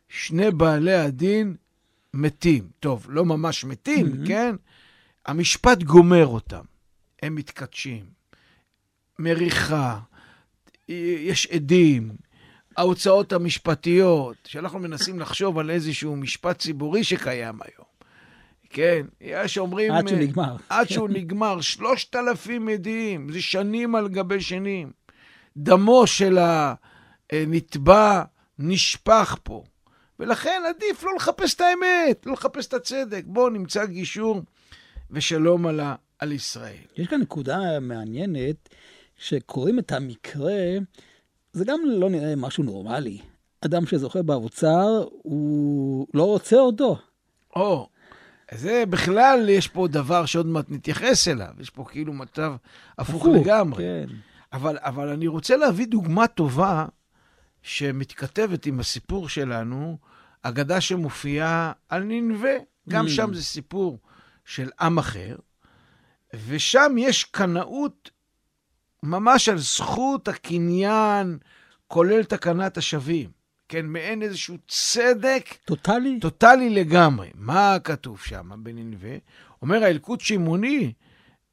שני 0.10 0.51
בעלי 0.51 0.96
הדין 0.96 1.56
מתים. 2.13 2.68
טוב, 2.79 3.06
לא 3.10 3.25
ממש 3.25 3.65
מתים, 3.65 4.08
mm-hmm. 4.08 4.27
כן? 4.27 4.56
המשפט 5.30 5.84
גומר 5.84 6.28
אותם. 6.28 6.62
הם 7.22 7.36
מתכתשים. 7.36 8.06
מריחה, 9.20 10.00
יש 10.88 11.48
עדים, 11.48 12.12
ההוצאות 12.78 13.34
המשפטיות, 13.34 14.36
שאנחנו 14.46 14.80
מנסים 14.80 15.20
לחשוב 15.20 15.60
על 15.60 15.70
איזשהו 15.70 16.16
משפט 16.16 16.60
ציבורי 16.60 17.04
שקיים 17.04 17.60
היום. 17.62 17.88
כן, 18.70 19.06
יש 19.22 19.58
אומרים... 19.58 19.92
עד 19.92 20.08
שהוא 20.08 20.20
נגמר. 20.20 20.56
עד 20.70 20.90
שהוא 20.90 21.10
נגמר, 21.10 21.62
שלושת 21.62 22.16
אלפים 22.16 22.70
עדים, 22.70 23.32
זה 23.32 23.42
שנים 23.42 23.96
על 23.96 24.08
גבי 24.08 24.42
שנים. 24.42 24.92
דמו 25.58 26.08
של 26.08 26.38
הנתבע 27.32 28.24
נשפך 28.60 29.36
פה. 29.44 29.64
ולכן 30.20 30.62
עדיף 30.70 31.04
לא 31.04 31.12
לחפש 31.16 31.54
את 31.54 31.62
האמת, 31.62 32.26
לא 32.26 32.34
לחפש 32.34 32.68
את 32.68 32.74
הצדק. 32.74 33.24
בואו 33.26 33.50
נמצא 33.50 33.86
גישור 33.86 34.42
ושלום 35.12 35.68
על, 35.68 35.80
ה, 35.80 35.96
על 36.20 36.32
ישראל. 36.32 36.84
יש 36.98 37.08
כאן 37.08 37.22
נקודה 37.22 37.80
מעניינת, 37.80 38.70
שקוראים 39.18 39.80
את 39.80 39.92
המקרה, 39.92 40.63
זה 41.51 41.66
גם 41.66 41.80
לא 41.86 42.10
נראה 42.10 42.36
משהו 42.36 42.63
נורמלי. 42.63 43.18
אדם 43.66 43.86
שזוכה 43.86 44.22
באוצר, 44.22 45.06
הוא 45.12 46.08
לא 46.13 46.24
רוצה 46.24 46.56
אותו. 46.56 46.98
או, 47.56 47.89
זה 48.51 48.84
בכלל, 48.89 49.50
יש 49.50 49.68
פה 49.68 49.88
דבר 49.88 50.25
שעוד 50.25 50.46
מעט 50.46 50.66
נתייחס 50.70 51.28
אליו. 51.28 51.54
יש 51.60 51.70
פה 51.70 51.86
כאילו 51.89 52.13
מצב 52.13 52.54
הפוך 52.98 53.25
לגמרי. 53.25 53.84
כן. 53.84 54.16
אבל, 54.54 54.78
אבל 54.80 55.10
אני 55.10 55.28
רוצה 55.28 55.58
להביא 55.58 55.88
דוגמה 55.88 56.28
טובה 56.28 56.86
שמתכתבת 57.62 58.66
עם 58.66 58.80
הסיפור 58.80 59.30
שלנו, 59.30 59.98
אגדה 60.42 60.82
שמופיעה 60.82 61.72
על 61.89 62.04
ננבה. 62.04 62.54
גם 62.89 63.06
mm. 63.06 63.10
שם 63.10 63.34
זה 63.34 63.44
סיפור 63.44 64.00
של 64.50 64.70
עם 64.82 64.98
אחר, 64.98 65.36
ושם 66.48 66.96
יש 66.98 67.24
קנאות 67.24 68.10
ממש 69.03 69.50
על 69.50 69.58
זכות 69.58 70.27
הקניין, 70.27 71.38
כולל 71.88 72.24
תקנת 72.24 72.77
השבים. 72.77 73.29
כן, 73.68 73.86
מעין 73.86 74.22
איזשהו 74.22 74.58
צדק... 74.68 75.56
טוטאלי? 75.65 76.20
טוטאלי 76.20 76.70
לגמרי. 76.70 77.29
מה 77.36 77.77
כתוב 77.84 78.20
שם 78.20 78.50
בננבה? 78.63 79.18
אומר 79.62 79.84
האלקוט 79.84 80.21
שמעוני 80.21 80.93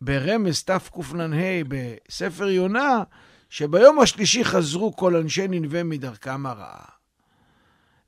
ברמז 0.00 0.62
תקנ"ה 0.62 1.36
בספר 1.68 2.48
יונה, 2.48 3.02
שביום 3.50 4.00
השלישי 4.00 4.44
חזרו 4.44 4.96
כל 4.96 5.16
אנשי 5.16 5.48
ננבה 5.48 5.82
מדרכם 5.82 6.46
הרעה. 6.46 6.95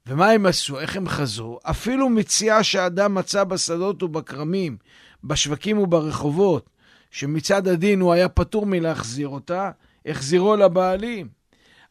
ומה 0.09 0.31
הם 0.31 0.47
עשו? 0.47 0.81
איך 0.81 0.97
הם 0.97 1.09
חזרו? 1.09 1.59
אפילו 1.63 2.09
מציאה 2.09 2.63
שאדם 2.63 3.15
מצא 3.15 3.45
בשדות 3.45 4.03
ובכרמים, 4.03 4.77
בשווקים 5.25 5.79
וברחובות, 5.79 6.71
שמצד 7.11 7.69
הדין 7.69 8.01
הוא 8.01 8.13
היה 8.13 8.29
פטור 8.29 8.67
מלהחזיר 8.67 9.29
אותה, 9.29 9.71
החזירו 10.07 10.57
לבעלים. 10.57 11.29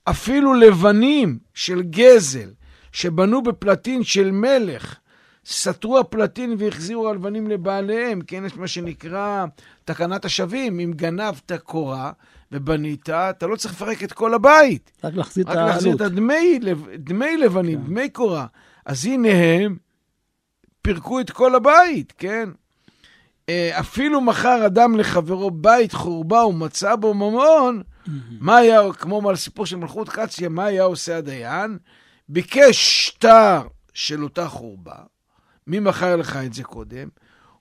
אפילו 0.04 0.54
לבנים 0.54 1.40
של 1.54 1.82
גזל, 1.82 2.50
שבנו 2.92 3.44
בפלטין 3.44 4.04
של 4.04 4.32
מלך, 4.32 4.96
סתרו 5.46 6.00
הפלטין 6.00 6.56
והחזירו 6.58 7.10
הלבנים 7.10 7.48
לבעליהם, 7.48 8.22
כן, 8.22 8.46
יש 8.46 8.56
מה 8.56 8.68
שנקרא 8.68 9.46
תקנת 9.86 10.26
השבים. 10.26 10.80
אם 10.80 10.92
גנבת 10.96 11.52
קורה 11.64 12.12
ובנית, 12.52 13.10
אתה 13.10 13.48
לא 13.48 13.56
צריך 13.56 13.74
לפרק 13.74 14.04
את 14.04 14.14
כל 14.14 14.34
הבית. 14.34 14.92
רק 15.04 15.14
להחזיר 15.14 15.44
את 15.44 15.50
העלות. 15.50 15.64
רק 15.64 15.74
להחזיר 15.74 15.96
את 15.96 16.02
הדמי, 16.02 16.60
דמי 16.98 17.38
לבנים, 17.38 17.82
כן. 17.82 17.86
דמי 17.86 18.10
קורה. 18.10 18.46
אז 18.86 19.06
הנה 19.06 19.30
הם 19.30 19.78
פירקו 20.82 21.20
את 21.20 21.32
כל 21.32 21.56
הבית, 21.56 22.14
כן? 22.18 22.50
אה, 23.50 23.80
אפילו 23.80 24.22
מכר 24.22 24.66
אדם 24.66 24.96
לחברו 24.96 25.52
בית 25.52 25.94
חורבה 25.94 26.46
ומצא 26.46 26.96
בו 26.96 27.14
ממון, 27.14 27.82
מה 28.40 28.58
היה, 28.58 28.94
כמו 28.94 29.32
הסיפור 29.32 29.66
של 29.66 29.76
מלכות 29.76 30.10
קציה, 30.10 30.50
מה 30.50 30.66
היה 30.66 30.84
עושה 30.84 31.18
הדיין? 31.18 31.78
ביקש 32.30 33.08
שטר 33.08 33.62
של 33.94 34.24
אותה 34.24 34.48
חורבה, 34.48 34.96
מי 35.68 35.80
מכר 35.80 36.16
לך 36.16 36.40
את 36.46 36.54
זה 36.54 36.64
קודם? 36.64 37.08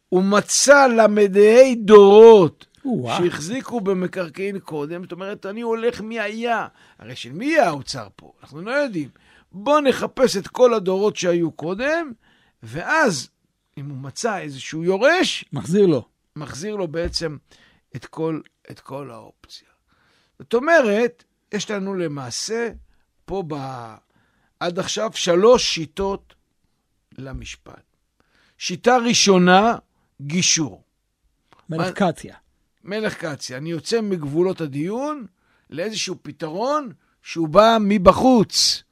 הוא 0.09 0.25
מצא 0.25 0.87
למדעי 0.87 1.75
דורות 1.75 2.65
שהחזיקו 3.18 3.81
במקרקעין 3.81 4.59
קודם, 4.59 5.03
זאת 5.03 5.12
אומרת, 5.12 5.46
אני 5.46 5.61
הולך 5.61 6.01
מי 6.01 6.20
היה. 6.20 6.66
הרי 6.99 7.16
של 7.16 7.33
מי 7.33 7.46
היה 7.46 7.66
האוצר 7.66 8.09
פה? 8.16 8.33
אנחנו 8.42 8.62
לא 8.62 8.70
יודעים. 8.70 9.09
בואו 9.53 9.81
נחפש 9.81 10.37
את 10.37 10.49
כל 10.49 10.75
הדורות 10.75 11.16
שהיו 11.16 11.51
קודם, 11.51 12.12
ואז, 12.62 13.29
אם 13.79 13.90
הוא 13.90 13.96
מצא 13.96 14.38
איזשהו 14.38 14.85
יורש... 14.85 15.44
מחזיר 15.53 15.87
לו. 15.87 16.09
מחזיר 16.37 16.77
לו 16.77 16.88
בעצם 16.88 17.37
את 17.96 18.07
כל, 18.07 18.40
את 18.70 18.81
כל 18.81 19.11
האופציה. 19.11 19.68
זאת 20.38 20.55
אומרת, 20.55 21.25
יש 21.53 21.70
לנו 21.70 21.94
למעשה 21.94 22.70
פה 23.25 23.42
ב... 23.49 23.55
עד 24.61 24.79
עכשיו 24.79 25.11
שלוש 25.14 25.75
שיטות 25.75 26.35
למשפט. 27.18 27.83
שיטה 28.59 28.96
ראשונה, 28.96 29.77
גישור. 30.22 30.83
מלך 31.68 31.92
קציה. 31.94 32.37
מלך 32.87 33.14
קציה. 33.25 33.57
אני 33.57 33.70
יוצא 33.70 34.01
מגבולות 34.01 34.61
הדיון 34.61 35.27
לאיזשהו 35.70 36.16
פתרון 36.22 36.92
שהוא 37.22 37.49
בא 37.49 37.79
מבחוץ. 37.81 38.83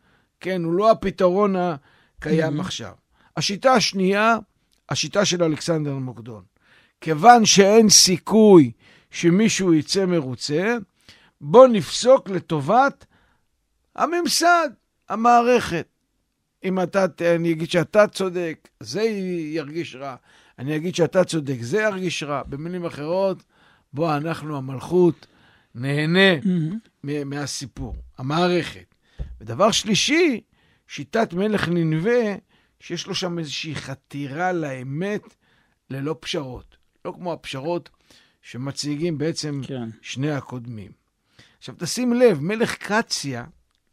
כן, 0.41 0.65
הוא 0.65 0.73
לא 0.73 0.91
הפתרון 0.91 1.57
הקיים 1.57 2.59
mm-hmm. 2.59 2.61
עכשיו. 2.61 2.93
השיטה 3.37 3.73
השנייה, 3.73 4.37
השיטה 4.89 5.25
של 5.25 5.43
אלכסנדר 5.43 5.95
מוקדון. 5.95 6.43
כיוון 7.01 7.45
שאין 7.45 7.89
סיכוי 7.89 8.73
שמישהו 9.11 9.75
יצא 9.75 10.07
מרוצה, 10.07 10.77
בוא 11.41 11.67
נפסוק 11.67 12.29
לטובת 12.29 13.07
הממסד, 13.97 14.69
המערכת. 15.09 15.87
אם 16.65 16.83
אתה, 16.83 17.07
אני 17.35 17.53
אגיד 17.53 17.71
שאתה 17.71 18.07
צודק, 18.07 18.69
זה 18.81 19.03
ירגיש 19.53 19.95
רע. 19.95 20.17
אני 20.59 20.77
אגיד 20.77 20.95
שאתה 20.95 21.25
צודק, 21.25 21.57
זה 21.61 21.81
ירגיש 21.81 22.23
רע. 22.23 22.43
במילים 22.47 22.85
אחרות, 22.85 23.45
בוא, 23.95 24.17
אנחנו 24.17 24.57
המלכות, 24.57 25.27
נהנה 25.75 26.41
mm-hmm. 26.41 27.09
מהסיפור, 27.25 27.97
המערכת. 28.19 28.95
ודבר 29.41 29.71
שלישי, 29.71 30.41
שיטת 30.89 31.33
מלך 31.33 31.69
ננבה, 31.69 32.35
שיש 32.81 33.07
לו 33.07 33.15
שם 33.15 33.39
איזושהי 33.39 33.75
חתירה 33.75 34.53
לאמת 34.53 35.23
ללא 35.91 36.17
פשרות. 36.21 36.77
לא 37.05 37.13
כמו 37.13 37.33
הפשרות 37.33 37.91
שמציגים 38.43 39.19
בעצם 39.19 39.61
כן. 39.67 39.89
שני 40.03 40.31
הקודמים. 40.31 40.91
עכשיו, 41.59 41.75
תשים 41.79 42.13
לב, 42.13 42.41
מלך 42.41 42.77
קציה 42.77 43.45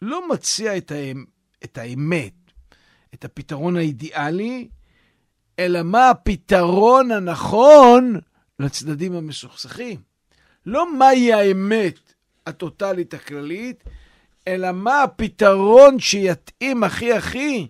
לא 0.02 0.30
מציע 0.30 0.78
את, 0.78 0.92
האמת, 0.92 1.28
את 1.64 1.78
האמת, 1.78 2.34
את 3.14 3.26
הפתרון 3.26 3.78
האידיאלי, 3.78 4.68
אלא 5.60 5.84
מה 5.84 6.10
הפתרון 6.10 7.12
הנכון 7.12 8.20
לצדדים 8.62 9.14
המסוכסכים. 9.14 10.00
לא 10.66 10.98
מהי 10.98 11.34
האמת 11.34 12.00
הטוטלית 12.48 13.14
הכללית, 13.14 13.84
אלא 14.48 14.72
מה 14.72 15.04
הפתרון 15.04 16.00
שיתאים 16.00 16.84
הכי 16.84 17.14
הכי 17.14 17.68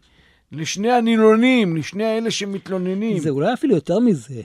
לשני 0.51 0.91
הנילונים, 0.91 1.77
לשני 1.77 2.03
האלה 2.05 2.31
שמתלוננים. 2.31 3.19
זה 3.19 3.29
אולי 3.29 3.53
אפילו 3.53 3.75
יותר 3.75 3.99
מזה. 3.99 4.41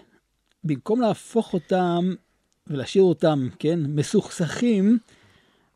במקום 0.64 1.00
להפוך 1.00 1.52
אותם 1.52 2.14
ולהשאיר 2.66 3.04
אותם, 3.04 3.48
כן, 3.58 3.78
מסוכסכים, 3.88 4.98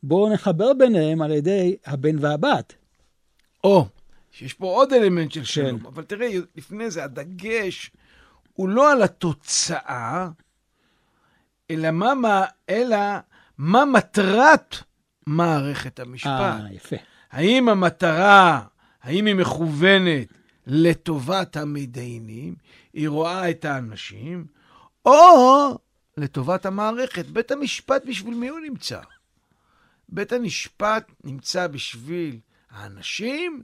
בואו 0.02 0.32
נחבר 0.32 0.72
ביניהם 0.72 1.22
על 1.22 1.30
ידי 1.30 1.76
הבן 1.86 2.24
והבת. 2.24 2.74
או, 3.64 3.86
שיש 4.30 4.54
פה 4.54 4.66
עוד 4.66 4.92
אלמנט 4.92 5.32
של 5.32 5.44
שלום. 5.44 5.86
אבל 5.86 6.02
תראה, 6.02 6.28
לפני 6.56 6.90
זה, 6.90 7.04
הדגש 7.04 7.90
הוא 8.52 8.68
לא 8.68 8.92
על 8.92 9.02
התוצאה, 9.02 10.28
אלא 11.70 11.90
מה, 11.90 12.14
מה, 12.14 12.44
אלא 12.70 12.96
מה 13.58 13.84
מטרת 13.84 14.76
מערכת 15.26 16.00
המשפט. 16.00 16.30
אה, 16.30 16.58
יפה. 16.72 16.96
האם 17.30 17.68
המטרה, 17.68 18.62
האם 19.02 19.26
היא 19.26 19.34
מכוונת 19.34 20.28
לטובת 20.66 21.56
המתדיינים, 21.56 22.54
היא 22.92 23.08
רואה 23.08 23.50
את 23.50 23.64
האנשים, 23.64 24.46
או 25.06 25.78
לטובת 26.16 26.66
המערכת. 26.66 27.26
בית 27.26 27.50
המשפט, 27.50 28.02
בשביל 28.06 28.34
מי 28.34 28.48
הוא 28.48 28.60
נמצא? 28.60 29.00
בית 30.08 30.32
המשפט 30.32 31.12
נמצא 31.24 31.66
בשביל 31.66 32.38
האנשים, 32.70 33.62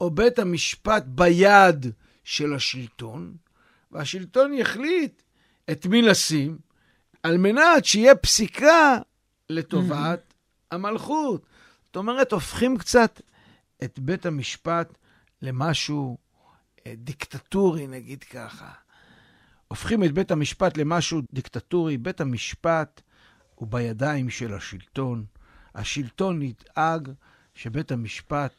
או 0.00 0.10
בית 0.10 0.38
המשפט 0.38 1.04
ביד 1.06 1.86
של 2.24 2.54
השלטון, 2.54 3.34
והשלטון 3.90 4.54
יחליט 4.54 5.22
את 5.70 5.86
מי 5.86 6.02
לשים, 6.02 6.58
על 7.22 7.38
מנת 7.38 7.84
שיהיה 7.84 8.14
פסיקה 8.14 8.98
לטובת 9.50 10.34
המלכות. 10.70 11.46
זאת 11.86 11.96
אומרת, 11.96 12.32
הופכים 12.32 12.78
קצת 12.78 13.20
את 13.84 13.98
בית 13.98 14.26
המשפט 14.26 14.98
למשהו 15.42 16.18
אה, 16.86 16.94
דיקטטורי, 16.96 17.86
נגיד 17.86 18.24
ככה. 18.24 18.70
הופכים 19.68 20.04
את 20.04 20.12
בית 20.12 20.30
המשפט 20.30 20.76
למשהו 20.76 21.20
דיקטטורי. 21.32 21.98
בית 21.98 22.20
המשפט 22.20 23.00
הוא 23.54 23.68
בידיים 23.68 24.30
של 24.30 24.54
השלטון. 24.54 25.24
השלטון 25.74 26.42
ידאג 26.42 27.12
שבית 27.54 27.92
המשפט 27.92 28.52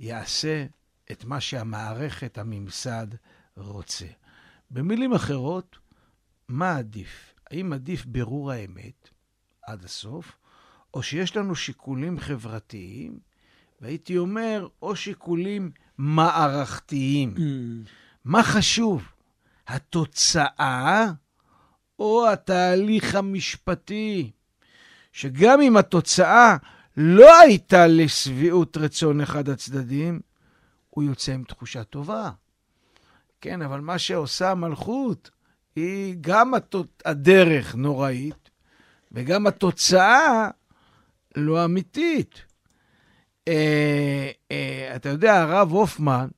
יעשה 0.00 0.66
את 1.12 1.24
מה 1.24 1.40
שהמערכת, 1.40 2.38
הממסד, 2.38 3.06
רוצה. 3.56 4.06
במילים 4.70 5.12
אחרות, 5.12 5.78
מה 6.48 6.76
עדיף? 6.76 7.34
האם 7.52 7.72
עדיף 7.72 8.04
בירור 8.06 8.52
האמת 8.52 9.08
עד 9.62 9.84
הסוף, 9.84 10.36
או 10.94 11.02
שיש 11.02 11.36
לנו 11.36 11.54
שיקולים 11.54 12.20
חברתיים, 12.20 13.18
והייתי 13.80 14.18
אומר, 14.18 14.68
או 14.82 14.96
שיקולים 14.96 15.70
מערכתיים. 15.98 17.34
Mm. 17.36 17.40
מה 18.24 18.42
חשוב, 18.42 19.02
התוצאה 19.66 21.12
או 21.98 22.28
התהליך 22.32 23.14
המשפטי? 23.14 24.30
שגם 25.12 25.60
אם 25.60 25.76
התוצאה 25.76 26.56
לא 26.96 27.40
הייתה 27.40 27.86
לשביעות 27.86 28.76
רצון 28.76 29.20
אחד 29.20 29.48
הצדדים, 29.48 30.20
הוא 30.90 31.04
יוצא 31.04 31.32
עם 31.32 31.44
תחושה 31.44 31.84
טובה. 31.84 32.30
כן, 33.40 33.62
אבל 33.62 33.80
מה 33.80 33.98
שעושה 33.98 34.50
המלכות 34.50 35.30
היא 35.76 36.16
גם 36.20 36.52
הדרך 37.04 37.74
נוראית, 37.74 38.50
וגם 39.12 39.46
התוצאה 39.46 40.48
לא 41.36 41.64
אמיתית. 41.64 42.42
אה, 43.48 44.30
אה, 44.50 44.92
אתה 44.96 45.08
יודע, 45.08 45.42
הרב 45.42 45.70
הופמן 45.70 46.28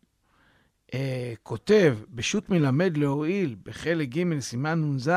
אה, 0.94 1.32
כותב 1.42 1.96
בשו"ת 2.10 2.50
מלמד 2.50 2.96
להועיל, 2.96 3.56
בחלק 3.62 4.08
ג' 4.08 4.40
סימן 4.40 4.80
נ"ז, 4.82 5.10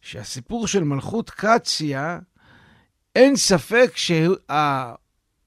שהסיפור 0.00 0.66
של 0.66 0.84
מלכות 0.84 1.30
קציה, 1.30 2.18
אין 3.16 3.36
ספק 3.36 3.92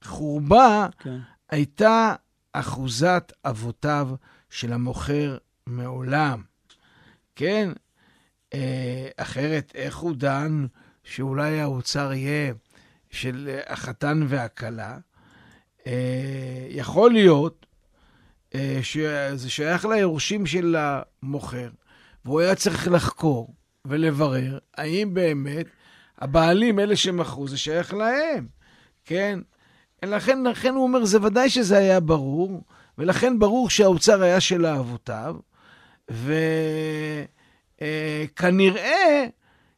שהחורבה 0.02 0.86
כן. 0.98 1.18
הייתה 1.50 2.14
אחוזת 2.52 3.32
אבותיו 3.44 4.08
של 4.50 4.72
המוכר 4.72 5.38
מעולם. 5.66 6.42
כן? 7.36 7.70
אה, 8.54 9.08
אחרת, 9.16 9.72
איך 9.74 9.96
הוא 9.96 10.16
דן 10.16 10.66
שאולי 11.04 11.60
האוצר 11.60 12.12
יהיה 12.12 12.52
של 13.10 13.58
החתן 13.66 14.26
והכלה? 14.28 14.98
אה, 15.86 16.66
יכול 16.68 17.12
להיות 17.12 17.66
אה, 18.54 18.78
שזה 18.82 19.50
שייך 19.50 19.84
ליורשים 19.84 20.46
של 20.46 20.76
המוכר, 20.78 21.70
והוא 22.24 22.40
היה 22.40 22.54
צריך 22.54 22.88
לחקור 22.88 23.54
ולברר 23.84 24.58
האם 24.76 25.14
באמת 25.14 25.66
הבעלים, 26.18 26.78
אלה 26.78 26.96
שמכרו, 26.96 27.48
זה 27.48 27.58
שייך 27.58 27.94
להם, 27.94 28.46
כן? 29.04 29.38
לכן, 30.04 30.42
לכן 30.42 30.74
הוא 30.74 30.82
אומר, 30.82 31.04
זה 31.04 31.22
ודאי 31.22 31.50
שזה 31.50 31.78
היה 31.78 32.00
ברור, 32.00 32.64
ולכן 32.98 33.38
ברור 33.38 33.70
שהאוצר 33.70 34.22
היה 34.22 34.40
של 34.40 34.66
אבותיו, 34.66 35.36
וכנראה 37.80 39.26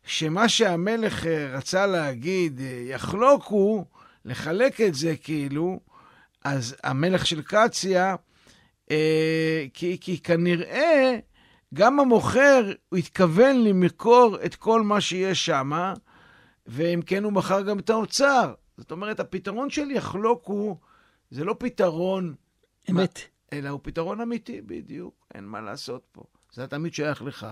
שמה 0.06 0.48
שהמלך 0.48 1.26
אה, 1.26 1.50
רצה 1.52 1.86
להגיד, 1.86 2.60
אה, 2.60 2.82
יחלוקו, 2.86 3.84
לחלק 4.24 4.80
את 4.80 4.94
זה 4.94 5.16
כאילו, 5.16 5.80
אז 6.44 6.76
המלך 6.84 7.26
של 7.26 7.42
קציה, 7.42 8.16
אה, 8.90 9.64
כי, 9.74 9.98
כי 10.00 10.18
כנראה 10.18 11.18
גם 11.74 12.00
המוכר, 12.00 12.72
הוא 12.88 12.98
התכוון 12.98 13.64
למכור 13.64 14.36
את 14.44 14.54
כל 14.54 14.82
מה 14.82 15.00
שיש 15.00 15.46
שם, 15.46 15.92
ואם 16.66 17.00
כן, 17.06 17.24
הוא 17.24 17.32
מכר 17.32 17.62
גם 17.62 17.78
את 17.78 17.90
האוצר. 17.90 18.54
זאת 18.78 18.90
אומרת, 18.90 19.20
הפתרון 19.20 19.70
של 19.70 19.90
יחלוק 19.90 20.42
הוא, 20.46 20.76
זה 21.30 21.44
לא 21.44 21.54
פתרון... 21.58 22.34
אמת. 22.90 23.18
מה, 23.18 23.35
אלא 23.52 23.68
הוא 23.68 23.80
פתרון 23.82 24.20
אמיתי, 24.20 24.60
בדיוק. 24.60 25.26
אין 25.34 25.44
מה 25.44 25.60
לעשות 25.60 26.06
פה. 26.12 26.24
זה 26.52 26.66
תמיד 26.66 26.94
שייך 26.94 27.22
לך. 27.22 27.46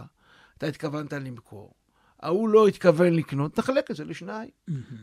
אתה 0.58 0.66
התכוונת 0.66 1.12
למכור. 1.12 1.74
ההוא 2.20 2.48
לא 2.48 2.68
התכוון 2.68 3.14
לקנות, 3.14 3.54
תחלק 3.54 3.90
את 3.90 3.96
זה 3.96 4.04
לשניים. 4.04 4.50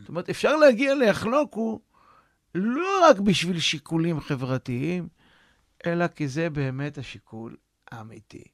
זאת 0.00 0.08
אומרת, 0.08 0.30
אפשר 0.30 0.56
להגיע 0.56 0.94
ליחלוק 0.94 1.54
הוא 1.54 1.80
לא 2.54 3.08
רק 3.08 3.20
בשביל 3.20 3.60
שיקולים 3.60 4.20
חברתיים, 4.20 5.08
אלא 5.86 6.06
כי 6.08 6.28
זה 6.28 6.50
באמת 6.50 6.98
השיקול 6.98 7.56
האמיתי. 7.90 8.44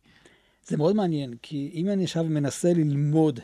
זה 0.66 0.77
מאוד 0.77 0.96
מעניין, 0.96 1.35
כי 1.42 1.70
אם 1.74 1.88
אני 1.88 2.05
עכשיו 2.05 2.24
מנסה 2.24 2.72
ללמוד 2.72 3.40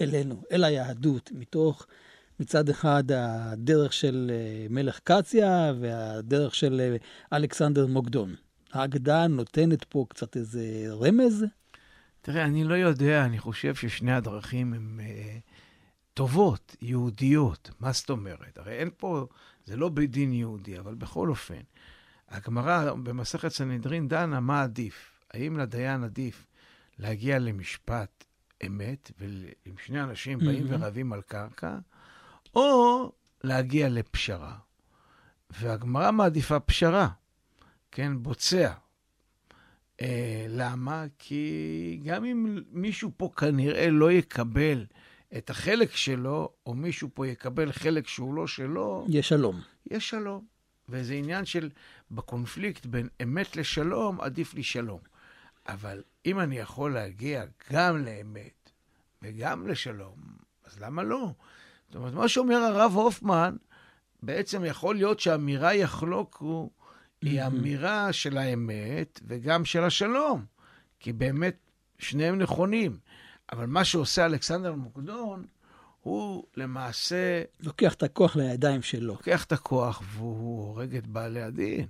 אלינו, 0.00 0.42
אל 0.52 0.64
היהדות, 0.64 1.32
מתוך 1.34 1.86
מצד 2.40 2.68
אחד 2.68 3.04
הדרך 3.12 3.92
של 3.92 4.30
אה, 4.34 4.66
מלך 4.70 5.00
קציה 5.04 5.72
והדרך 5.80 6.54
של 6.54 6.80
אה, 6.80 6.96
אלכסנדר 7.36 7.86
מוקדון. 7.86 8.34
ההגדה 8.72 9.26
נותנת 9.26 9.84
פה 9.84 10.06
קצת 10.08 10.36
איזה 10.36 10.86
רמז? 10.88 11.44
תראה, 12.20 12.44
אני 12.44 12.64
לא 12.64 12.74
יודע, 12.74 13.24
אני 13.24 13.38
חושב 13.38 13.74
ששני 13.74 14.12
הדרכים 14.12 14.74
הן 14.74 15.00
uh, 15.00 15.40
טובות, 16.14 16.76
יהודיות. 16.80 17.70
מה 17.80 17.92
זאת 17.92 18.10
אומרת? 18.10 18.58
הרי 18.58 18.72
אין 18.72 18.90
פה, 18.96 19.26
זה 19.64 19.76
לא 19.76 19.88
בית 19.88 20.10
דין 20.10 20.32
יהודי, 20.32 20.78
אבל 20.78 20.94
בכל 20.94 21.28
אופן, 21.28 21.60
הגמרא 22.28 22.92
במסכת 22.94 23.48
סנהדרין 23.48 24.08
דנה 24.08 24.40
מה 24.40 24.62
עדיף. 24.62 25.10
האם 25.34 25.58
לדיין 25.58 26.04
עדיף 26.04 26.46
להגיע 26.98 27.38
למשפט 27.38 28.24
אמת, 28.66 29.10
ואם 29.18 29.74
שני 29.84 30.02
אנשים 30.02 30.38
באים 30.38 30.66
mm-hmm. 30.66 30.74
ורבים 30.74 31.12
על 31.12 31.22
קרקע, 31.22 31.78
או 32.54 33.12
להגיע 33.44 33.88
לפשרה. 33.88 34.56
והגמרא 35.50 36.10
מעדיפה 36.10 36.60
פשרה, 36.60 37.08
כן, 37.92 38.22
בוצע. 38.22 38.72
אה, 40.00 40.46
למה? 40.48 41.04
כי 41.18 42.00
גם 42.04 42.24
אם 42.24 42.58
מישהו 42.70 43.10
פה 43.16 43.30
כנראה 43.36 43.90
לא 43.90 44.12
יקבל 44.12 44.86
את 45.36 45.50
החלק 45.50 45.96
שלו, 45.96 46.52
או 46.66 46.74
מישהו 46.74 47.08
פה 47.14 47.26
יקבל 47.26 47.72
חלק 47.72 48.08
שהוא 48.08 48.34
לא 48.34 48.46
שלו, 48.46 49.06
יש 49.08 49.28
שלום. 49.28 49.60
יש 49.90 50.08
שלום. 50.08 50.44
וזה 50.88 51.14
עניין 51.14 51.44
של, 51.44 51.70
בקונפליקט 52.10 52.86
בין 52.86 53.08
אמת 53.22 53.56
לשלום, 53.56 54.20
עדיף 54.20 54.54
לי 54.54 54.62
שלום. 54.62 55.00
אבל 55.66 56.02
אם 56.26 56.40
אני 56.40 56.58
יכול 56.58 56.94
להגיע 56.94 57.44
גם 57.72 58.04
לאמת 58.04 58.70
וגם 59.22 59.68
לשלום, 59.68 60.16
אז 60.64 60.80
למה 60.80 61.02
לא? 61.02 61.32
זאת 61.94 61.98
אומרת, 61.98 62.14
מה 62.14 62.28
שאומר 62.28 62.56
הרב 62.56 62.92
הופמן, 62.94 63.56
בעצם 64.22 64.64
יכול 64.64 64.94
להיות 64.94 65.20
שהאמירה 65.20 65.74
יחלוקו 65.74 66.70
היא 67.22 67.42
אמירה 67.42 68.12
של 68.12 68.38
האמת 68.38 69.20
וגם 69.26 69.64
של 69.64 69.84
השלום, 69.84 70.44
כי 71.00 71.12
באמת 71.12 71.56
שניהם 71.98 72.38
נכונים. 72.38 72.98
אבל 73.52 73.66
מה 73.66 73.84
שעושה 73.84 74.26
אלכסנדר 74.26 74.74
מוקדון, 74.74 75.44
הוא 76.00 76.44
למעשה... 76.56 77.42
לוקח 77.60 77.94
את 77.94 78.02
הכוח 78.02 78.36
לידיים 78.36 78.82
שלו. 78.82 79.12
לוקח 79.12 79.44
את 79.44 79.52
הכוח 79.52 80.02
והוא 80.06 80.68
הורג 80.68 80.96
את 80.96 81.06
בעלי 81.06 81.42
הדין. 81.42 81.86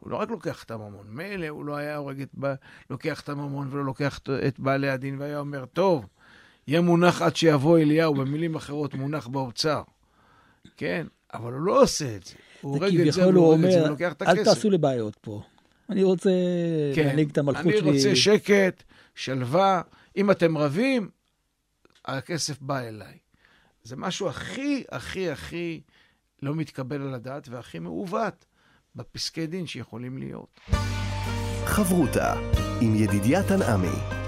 הוא 0.00 0.10
לא 0.10 0.16
רק 0.16 0.30
לוקח 0.30 0.62
את 0.62 0.70
הממון. 0.70 1.06
מילא 1.08 1.48
הוא 1.48 1.64
לא 1.64 1.76
היה 1.76 1.96
הורג 1.96 2.20
את... 2.20 2.30
ב... 2.40 2.54
לוקח 2.90 3.20
את 3.20 3.28
הממון 3.28 3.68
ולא 3.70 3.84
לוקח 3.84 4.20
את 4.46 4.60
בעלי 4.60 4.90
הדין, 4.90 5.20
והיה 5.20 5.38
אומר, 5.38 5.64
טוב, 5.66 6.06
יהיה 6.68 6.80
מונח 6.80 7.22
עד 7.22 7.36
שיבוא 7.36 7.78
אליהו, 7.78 8.14
במילים 8.14 8.54
אחרות, 8.54 8.94
מונח 8.94 9.26
באוצר. 9.26 9.82
כן, 10.76 11.06
אבל 11.34 11.52
הוא 11.52 11.60
לא 11.60 11.82
עושה 11.82 12.16
את 12.16 12.24
זה. 12.24 12.34
הוא 12.60 12.72
הורג 12.72 13.00
את 13.00 13.12
זה, 13.12 13.24
הוא 13.24 13.34
הורג 13.34 13.64
את 13.64 13.70
זה, 13.72 13.78
אומר, 13.78 13.86
ולוקח 13.86 14.12
את 14.12 14.22
אל 14.22 14.28
הכסף. 14.28 14.44
תעשו 14.44 14.70
לי 14.70 14.78
בעיות 14.78 15.16
פה. 15.20 15.42
אני 15.90 16.02
רוצה 16.02 16.30
כן, 16.94 17.06
להנהיג 17.06 17.30
את 17.30 17.38
המלכות 17.38 17.66
אני 17.66 17.78
שלי. 17.78 17.90
רוצה 17.96 18.16
שקט, 18.16 18.82
שלווה. 19.14 19.82
אם 20.16 20.30
אתם 20.30 20.58
רבים, 20.58 21.08
הכסף 22.04 22.60
בא 22.60 22.78
אליי. 22.80 23.18
זה 23.84 23.96
משהו 23.96 24.28
הכי, 24.28 24.84
הכי, 24.90 25.30
הכי 25.30 25.80
לא 26.42 26.54
מתקבל 26.54 27.02
על 27.02 27.14
הדעת 27.14 27.48
והכי 27.48 27.78
מעוות 27.78 28.44
בפסקי 28.96 29.46
דין 29.46 29.66
שיכולים 29.66 30.18
להיות. 30.18 30.60
חברותה 31.64 32.34
עם 32.80 32.94
ידידיה 32.94 33.42
תנעמי. 33.42 34.21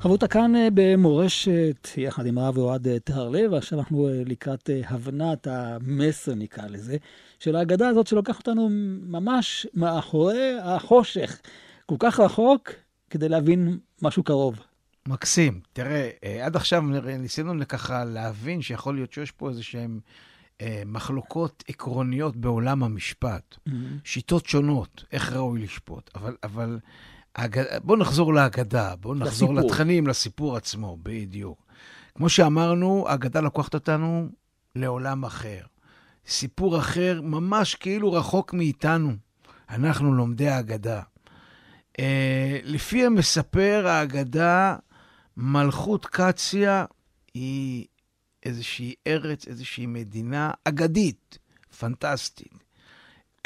חברותה 0.00 0.28
כאן 0.28 0.56
אה, 0.56 0.68
במורשת, 0.74 1.88
יחד 1.96 2.26
עם 2.26 2.38
הרב 2.38 2.58
אוהד 2.58 2.88
אה, 2.88 2.98
טהרלב, 2.98 3.54
עכשיו 3.54 3.78
אנחנו 3.78 4.08
אה, 4.08 4.22
לקראת 4.26 4.70
הבנת 4.88 5.46
המסר, 5.46 6.34
נקרא 6.34 6.66
לזה, 6.66 6.96
של 7.38 7.56
ההגדה 7.56 7.88
הזאת 7.88 8.06
שלוקח 8.06 8.38
אותנו 8.38 8.68
ממש 9.02 9.66
מאחורי 9.74 10.58
החושך, 10.62 11.40
כל 11.86 11.94
כך 11.98 12.20
רחוק, 12.20 12.70
כדי 13.10 13.28
להבין 13.28 13.78
משהו 14.02 14.22
קרוב. 14.22 14.60
מקסים. 15.08 15.60
תראה, 15.72 16.10
אה, 16.24 16.46
עד 16.46 16.56
עכשיו 16.56 16.82
ניסינו 17.18 17.68
ככה 17.68 18.04
להבין 18.04 18.62
שיכול 18.62 18.94
להיות 18.94 19.12
שיש 19.12 19.30
פה 19.30 19.48
איזה 19.48 19.62
שהן 19.62 20.00
מחלוקות 20.86 21.64
עקרוניות 21.68 22.36
בעולם 22.36 22.82
המשפט. 22.82 23.56
שיטות 24.04 24.46
שונות, 24.46 25.04
איך 25.12 25.32
ראוי 25.32 25.62
לשפוט. 25.62 26.10
אבל, 26.14 26.36
אבל 26.44 26.78
האגד... 27.38 27.64
בואו 27.84 27.98
נחזור 27.98 28.34
להגדה, 28.34 28.96
בואו 28.96 29.14
נחזור 29.14 29.54
לסיפור. 29.54 29.70
לתכנים, 29.70 30.06
לסיפור 30.06 30.56
עצמו, 30.56 30.96
בדיוק. 31.02 31.66
כמו 32.14 32.28
שאמרנו, 32.28 33.04
ההגדה 33.08 33.40
לוקחת 33.40 33.74
אותנו 33.74 34.28
לעולם 34.76 35.24
אחר. 35.24 35.60
סיפור 36.26 36.78
אחר, 36.78 37.20
ממש 37.22 37.74
כאילו 37.74 38.12
רחוק 38.12 38.54
מאיתנו. 38.54 39.12
אנחנו 39.70 40.14
לומדי 40.14 40.48
ההגדה. 40.48 41.02
אה, 41.98 42.58
לפי 42.64 43.06
המספר 43.06 43.86
ההגדה, 43.86 44.76
מלכות 45.36 46.06
קציה 46.06 46.84
היא 47.34 47.86
איזושהי 48.42 48.94
ארץ, 49.06 49.48
איזושהי 49.48 49.86
מדינה 49.86 50.50
אגדית, 50.64 51.38
פנטסטית. 51.78 52.64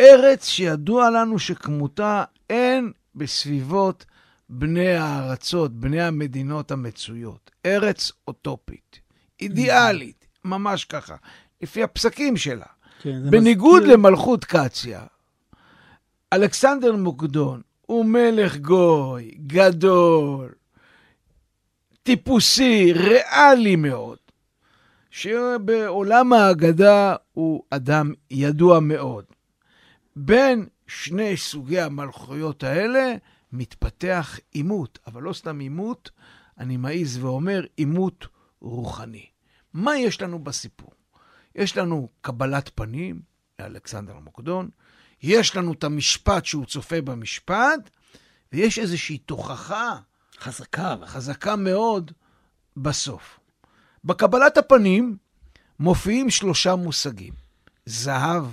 ארץ 0.01 0.47
שידוע 0.47 1.11
לנו 1.11 1.39
שכמותה 1.39 2.25
אין 2.51 2.93
בסביבות 3.15 4.05
בני 4.49 4.95
הארצות, 4.95 5.73
בני 5.73 6.03
המדינות 6.03 6.71
המצויות. 6.71 7.51
ארץ 7.67 8.13
אוטופית, 8.29 9.01
אידיאלית, 9.41 10.27
ממש 10.45 10.85
ככה, 10.85 11.17
לפי 11.63 11.83
הפסקים 11.83 12.37
שלה. 12.37 12.67
כן, 13.03 13.31
בניגוד 13.31 13.81
מזכיר- 13.83 13.97
למלכות 13.97 14.45
קציה, 14.45 15.03
אלכסנדר 16.33 16.97
מוקדון 16.97 17.61
הוא 17.87 18.05
מלך 18.05 18.57
גוי, 18.57 19.31
גדול, 19.47 20.53
טיפוסי, 22.03 22.93
ריאלי 22.93 23.77
מאוד, 23.77 24.19
שבעולם 25.11 26.33
ההגדה 26.33 27.15
הוא 27.33 27.63
אדם 27.71 28.13
ידוע 28.31 28.81
מאוד. 28.81 29.25
בין 30.17 30.67
שני 30.95 31.37
סוגי 31.37 31.81
המלכויות 31.81 32.63
האלה 32.63 33.15
מתפתח 33.53 34.39
עימות, 34.51 34.99
אבל 35.07 35.23
לא 35.23 35.33
סתם 35.33 35.59
עימות, 35.59 36.11
אני 36.59 36.77
מעז 36.77 37.19
ואומר 37.25 37.65
עימות 37.77 38.27
רוחני. 38.61 39.27
מה 39.73 39.99
יש 39.99 40.23
לנו 40.23 40.39
בסיפור? 40.39 40.91
יש 41.55 41.77
לנו 41.77 42.09
קבלת 42.21 42.71
פנים 42.75 43.23
לאלכסנדר 43.59 44.17
המוקדון, 44.17 44.71
יש 45.23 45.57
לנו 45.57 45.73
את 45.73 45.85
המשפט 45.85 46.45
שהוא 46.45 46.65
צופה 46.65 47.01
במשפט, 47.01 47.91
ויש 48.53 48.79
איזושהי 48.79 49.19
תוכחה 49.19 49.97
חזקה. 50.39 50.97
חזקה 51.07 51.57
מאוד 51.57 52.13
בסוף. 52.77 53.41
בקבלת 54.05 54.59
הפנים 54.59 55.17
מופיעים 55.81 56.31
שלושה 56.31 56.77
מושגים: 56.77 57.35
זהב, 57.87 58.45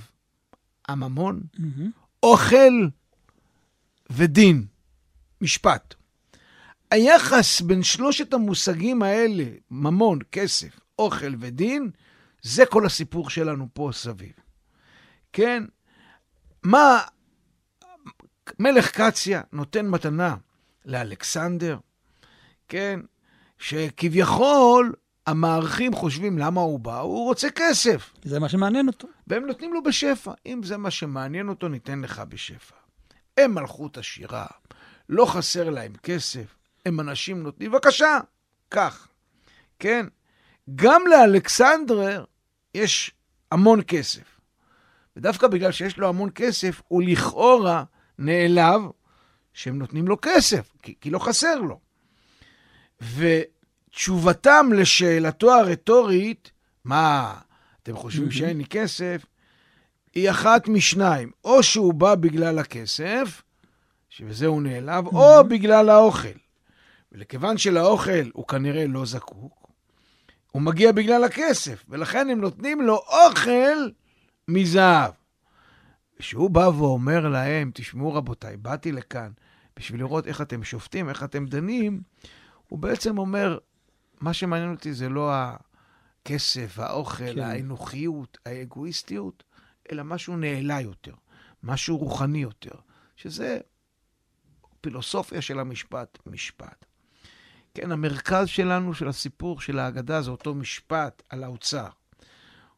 הממון, 0.88 1.41
מהמם. 1.58 1.91
אוכל 2.23 2.88
ודין, 4.10 4.65
משפט. 5.41 5.95
היחס 6.91 7.62
בין 7.62 7.84
שלושת 7.84 8.34
המושגים 8.34 9.03
האלה, 9.03 9.43
ממון, 9.71 10.19
כסף, 10.32 10.79
אוכל 10.99 11.34
ודין, 11.39 11.91
זה 12.41 12.65
כל 12.65 12.86
הסיפור 12.86 13.29
שלנו 13.29 13.67
פה 13.73 13.89
סביב. 13.93 14.34
כן? 15.34 15.63
מה 16.63 17.01
מלך 18.60 18.91
קציה 18.91 19.41
נותן 19.51 19.88
מתנה 19.88 20.36
לאלכסנדר, 20.86 21.77
כן? 22.67 22.99
שכביכול 23.58 24.93
המארחים 25.29 25.93
חושבים 25.93 26.37
למה 26.37 26.61
הוא 26.61 26.79
בא, 26.79 26.99
הוא 26.99 27.25
רוצה 27.25 27.47
כסף. 27.49 28.13
זה 28.23 28.39
מה 28.39 28.49
שמעניין 28.49 28.87
אותו. 28.87 29.07
והם 29.27 29.45
נותנים 29.45 29.73
לו 29.73 29.83
בשפע. 29.83 30.31
אם 30.45 30.61
זה 30.63 30.77
מה 30.77 30.91
שמעניין 30.91 31.49
אותו, 31.49 31.67
ניתן 31.67 32.01
לך 32.01 32.21
בשפע. 32.29 32.75
הם 33.37 33.55
מלכות 33.55 33.97
עשירה, 33.97 34.45
לא 35.09 35.25
חסר 35.25 35.69
להם 35.69 35.93
כסף, 36.03 36.55
הם 36.85 36.99
אנשים 36.99 37.43
נותנים, 37.43 37.71
בבקשה, 37.71 38.19
קח. 38.69 39.07
כן? 39.79 40.05
גם 40.75 41.01
לאלכסנדר 41.07 42.25
יש 42.75 43.11
המון 43.51 43.81
כסף. 43.87 44.39
ודווקא 45.15 45.47
בגלל 45.47 45.71
שיש 45.71 45.97
לו 45.97 46.09
המון 46.09 46.29
כסף, 46.35 46.81
הוא 46.87 47.03
לכאורה 47.03 47.83
נעלב 48.17 48.81
שהם 49.53 49.79
נותנים 49.79 50.07
לו 50.07 50.17
כסף, 50.21 50.71
כי, 50.81 50.95
כי 51.01 51.09
לא 51.09 51.19
חסר 51.19 51.55
לו. 51.55 51.79
ותשובתם 53.89 54.69
לשאלתו 54.75 55.52
הרטורית, 55.52 56.52
מה, 56.86 57.36
אתם 57.84 57.95
חושבים 57.95 58.32
שאין 58.32 58.58
לי 58.58 58.65
כסף? 58.65 59.25
היא 60.15 60.30
אחת 60.30 60.67
משניים. 60.67 61.32
או 61.43 61.63
שהוא 61.63 61.93
בא 61.93 62.15
בגלל 62.15 62.60
הכסף, 62.60 63.41
שבזה 64.10 64.45
הוא 64.45 64.62
נעלב, 64.62 65.08
או 65.08 65.43
בגלל 65.49 65.89
האוכל. 65.89 66.38
ולכיוון 67.12 67.58
שלאוכל 67.58 68.30
הוא 68.34 68.47
כנראה 68.47 68.88
לא 68.88 69.06
זקוק, 69.06 69.71
הוא 70.52 70.62
מגיע 70.62 70.91
בגלל 70.91 71.23
הכסף, 71.23 71.86
ולכן 71.89 72.30
הם 72.30 72.41
נותנים 72.41 72.82
לו 72.82 72.95
אוכל 72.95 73.89
מזהב. 74.47 75.12
כשהוא 76.19 76.49
בא 76.49 76.69
ואומר 76.78 77.28
להם, 77.28 77.71
תשמעו 77.73 78.13
רבותיי, 78.13 78.58
באתי 78.58 78.91
לכאן 78.91 79.32
בשביל 79.80 79.99
לראות 80.02 80.28
איך 80.28 80.41
אתם 80.41 80.63
שופטים, 80.63 81.10
איך 81.10 81.23
אתם 81.23 81.45
דנים, 81.45 82.02
הוא 82.67 82.80
בעצם 82.80 83.17
אומר, 83.17 83.58
מה 84.19 84.34
שמעניין 84.34 84.71
אותי 84.71 84.93
זה 84.93 85.10
לא 85.10 85.32
הכסף, 85.34 86.79
האוכל, 86.79 87.36
כן. 87.36 87.39
האנוכיות, 87.39 88.38
האגואיסטיות, 88.45 89.43
אלא 89.91 90.03
משהו 90.03 90.38
נעלה 90.38 90.82
יותר, 90.82 91.13
משהו 91.63 91.97
רוחני 91.97 92.41
יותר, 92.41 92.75
שזה 93.15 93.60
פילוסופיה 94.82 95.41
של 95.41 95.60
המשפט, 95.60 96.17
משפט. 96.25 96.86
כן, 97.73 97.91
המרכז 97.91 98.47
שלנו, 98.47 98.93
של 98.93 99.08
הסיפור, 99.08 99.62
של 99.62 99.79
ההגדה, 99.79 100.21
זה 100.21 100.32
אותו 100.32 100.55
משפט 100.55 101.23
על 101.29 101.43
האוצר. 101.43 101.89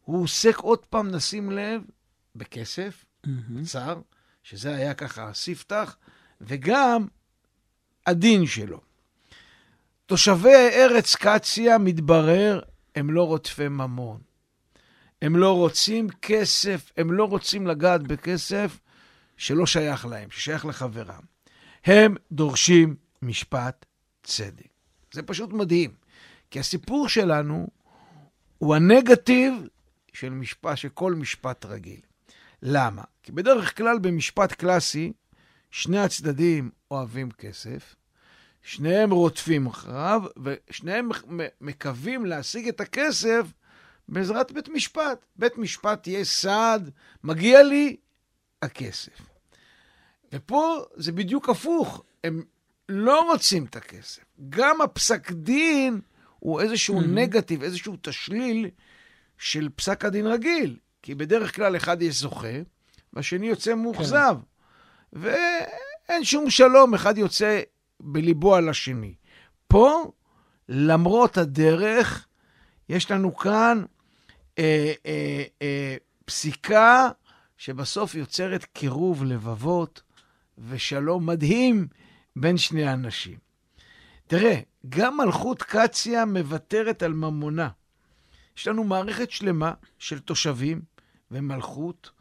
הוא 0.02 0.24
עוסק 0.24 0.58
עוד 0.58 0.86
פעם, 0.86 1.08
נשים 1.12 1.52
לב, 1.52 1.82
בכסף, 2.36 3.06
מהמם. 3.26 3.64
צר, 3.64 4.02
שזה 4.44 4.76
היה 4.76 4.94
ככה 4.94 5.30
הספתח, 5.30 5.98
וגם 6.42 7.08
הדין 8.08 8.46
שלו. 8.46 8.82
תושבי 10.12 10.70
ארץ 10.74 11.16
קציה, 11.16 11.78
מתברר, 11.78 12.60
הם 12.96 13.12
לא 13.12 13.28
רודפי 13.28 13.68
ממון. 13.68 14.22
הם 15.22 15.36
לא 15.36 15.58
רוצים 15.58 16.10
כסף, 16.22 16.92
הם 16.98 17.12
לא 17.12 17.24
רוצים 17.24 17.68
לגעת 17.68 18.04
בכסף 18.04 18.80
שלא 19.38 19.66
שייך 19.66 20.06
להם, 20.06 20.32
ששייך 20.32 20.66
לחברם. 20.66 21.22
הם 21.86 22.16
דורשים 22.32 22.96
משפט 23.22 23.86
צדק. 24.24 24.68
זה 25.12 25.24
פשוט 25.24 25.54
מדהים, 25.54 25.92
כי 26.50 26.60
הסיפור 26.60 27.10
שלנו 27.10 27.68
הוא 28.58 28.76
הנגטיב 28.76 29.54
של 30.14 30.30
משפט, 30.30 30.78
של 30.78 30.90
כל 30.90 31.14
משפט 31.14 31.66
רגיל. 31.66 32.02
למה? 32.62 33.04
כי 33.24 33.32
בדרך 33.32 33.78
כלל 33.78 34.00
במשפט 34.00 34.52
קלאסי, 34.54 35.14
שני 35.70 36.00
הצדדים 36.00 36.70
אוהבים 36.92 37.32
כסף, 37.32 37.96
שניהם 38.64 39.12
רודפים 39.12 39.68
אחריו, 39.68 40.22
ושניהם 40.44 41.10
מקווים 41.62 42.26
להשיג 42.26 42.68
את 42.68 42.82
הכסף 42.82 43.46
בעזרת 44.10 44.52
בית 44.52 44.70
משפט. 44.70 45.26
בית 45.36 45.58
משפט 45.58 46.08
יהיה 46.08 46.26
סעד, 46.26 46.92
מגיע 47.24 47.64
לי 47.64 47.96
הכסף. 48.62 49.22
ופה 50.34 50.84
זה 50.96 51.12
בדיוק 51.12 51.50
הפוך, 51.50 52.04
הם 52.24 52.44
לא 52.90 53.32
רוצים 53.32 53.66
את 53.66 53.76
הכסף. 53.76 54.22
גם 54.50 54.82
הפסק 54.82 55.32
דין 55.32 56.02
הוא 56.40 56.62
איזשהו 56.62 57.00
Mhm. 57.00 57.04
נגטיב, 57.04 57.64
איזשהו 57.64 57.98
תשליל 58.02 58.70
של 59.38 59.70
פסק 59.76 60.06
הדין 60.06 60.28
רגיל. 60.28 60.78
כי 61.04 61.16
בדרך 61.16 61.56
כלל 61.56 61.76
אחד 61.76 62.02
יש 62.02 62.16
זוכה, 62.20 62.48
והשני 63.14 63.48
יוצא 63.48 63.76
מאוכזב. 63.76 64.38
ואין 65.14 66.24
שום 66.24 66.50
שלום, 66.50 66.94
אחד 66.94 67.18
יוצא 67.18 67.62
בליבו 68.04 68.56
על 68.56 68.70
השני. 68.70 69.14
פה, 69.68 70.12
למרות 70.70 71.38
הדרך, 71.38 72.28
יש 72.90 73.12
לנו 73.12 73.36
כאן 73.36 73.84
אה, 74.60 74.94
אה, 75.06 75.44
אה, 75.62 75.96
פסיקה 76.26 77.10
שבסוף 77.58 78.16
יוצרת 78.16 78.66
קירוב 78.66 79.24
לבבות 79.24 80.02
ושלום 80.58 81.26
מדהים 81.26 81.88
בין 82.36 82.58
שני 82.58 82.94
אנשים. 82.94 83.38
תראה, 84.28 84.60
גם 84.90 85.18
מלכות 85.18 85.64
קציה 85.64 86.26
מוותרת 86.26 87.04
על 87.04 87.14
ממונה. 87.14 87.70
יש 88.58 88.68
לנו 88.68 88.84
מערכת 88.84 89.32
שלמה 89.32 89.74
של 90.00 90.20
תושבים 90.20 90.82
ומלכות, 91.32 92.12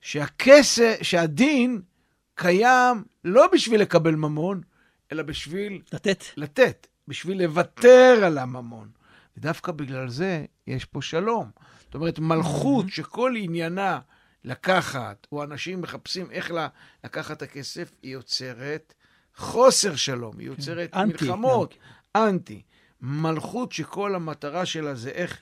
שהכסף, 0.00 0.98
שהדין 1.02 1.80
קיים 2.34 3.04
לא 3.24 3.46
בשביל 3.52 3.80
לקבל 3.80 4.14
ממון, 4.14 4.60
אלא 5.12 5.22
בשביל 5.22 5.82
לתת. 5.92 6.24
לתת, 6.36 6.86
בשביל 7.08 7.42
לוותר 7.42 8.20
על 8.24 8.38
הממון. 8.38 8.88
ודווקא 9.36 9.72
בגלל 9.72 10.08
זה 10.08 10.44
יש 10.66 10.84
פה 10.84 11.02
שלום. 11.02 11.50
זאת 11.84 11.94
אומרת, 11.94 12.18
מלכות 12.18 12.88
שכל 12.88 13.34
עניינה 13.36 14.00
לקחת, 14.44 15.26
או 15.32 15.44
אנשים 15.44 15.80
מחפשים 15.80 16.30
איך 16.30 16.52
לקחת 17.04 17.36
את 17.36 17.42
הכסף, 17.42 17.92
היא 18.02 18.12
יוצרת 18.12 18.94
חוסר 19.36 19.96
שלום, 19.96 20.38
היא 20.38 20.46
יוצרת 20.46 20.94
אנטי, 20.94 21.24
מלחמות, 21.24 21.74
אנטי. 22.16 22.62
מלכות 23.00 23.72
שכל 23.72 24.14
המטרה 24.14 24.66
שלה 24.66 24.94
זה 24.94 25.10
איך 25.10 25.40